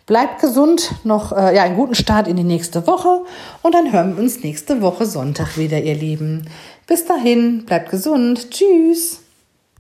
Bleibt 0.05 0.41
gesund, 0.41 0.93
noch 1.05 1.33
äh, 1.33 1.55
ja, 1.55 1.63
einen 1.63 1.77
guten 1.77 1.95
Start 1.95 2.29
in 2.29 2.37
die 2.37 2.45
nächste 2.45 2.87
Woche 2.87 3.23
und 3.63 3.75
dann 3.75 3.93
hören 3.93 4.17
wir 4.17 4.23
uns 4.23 4.43
nächste 4.43 4.83
Woche 4.83 5.07
Sonntag 5.07 5.57
wieder, 5.57 5.81
ihr 5.81 5.95
Lieben. 5.95 6.49
Bis 6.87 7.07
dahin, 7.07 7.65
bleibt 7.65 7.91
gesund. 7.91 8.51
Tschüss. 8.51 9.22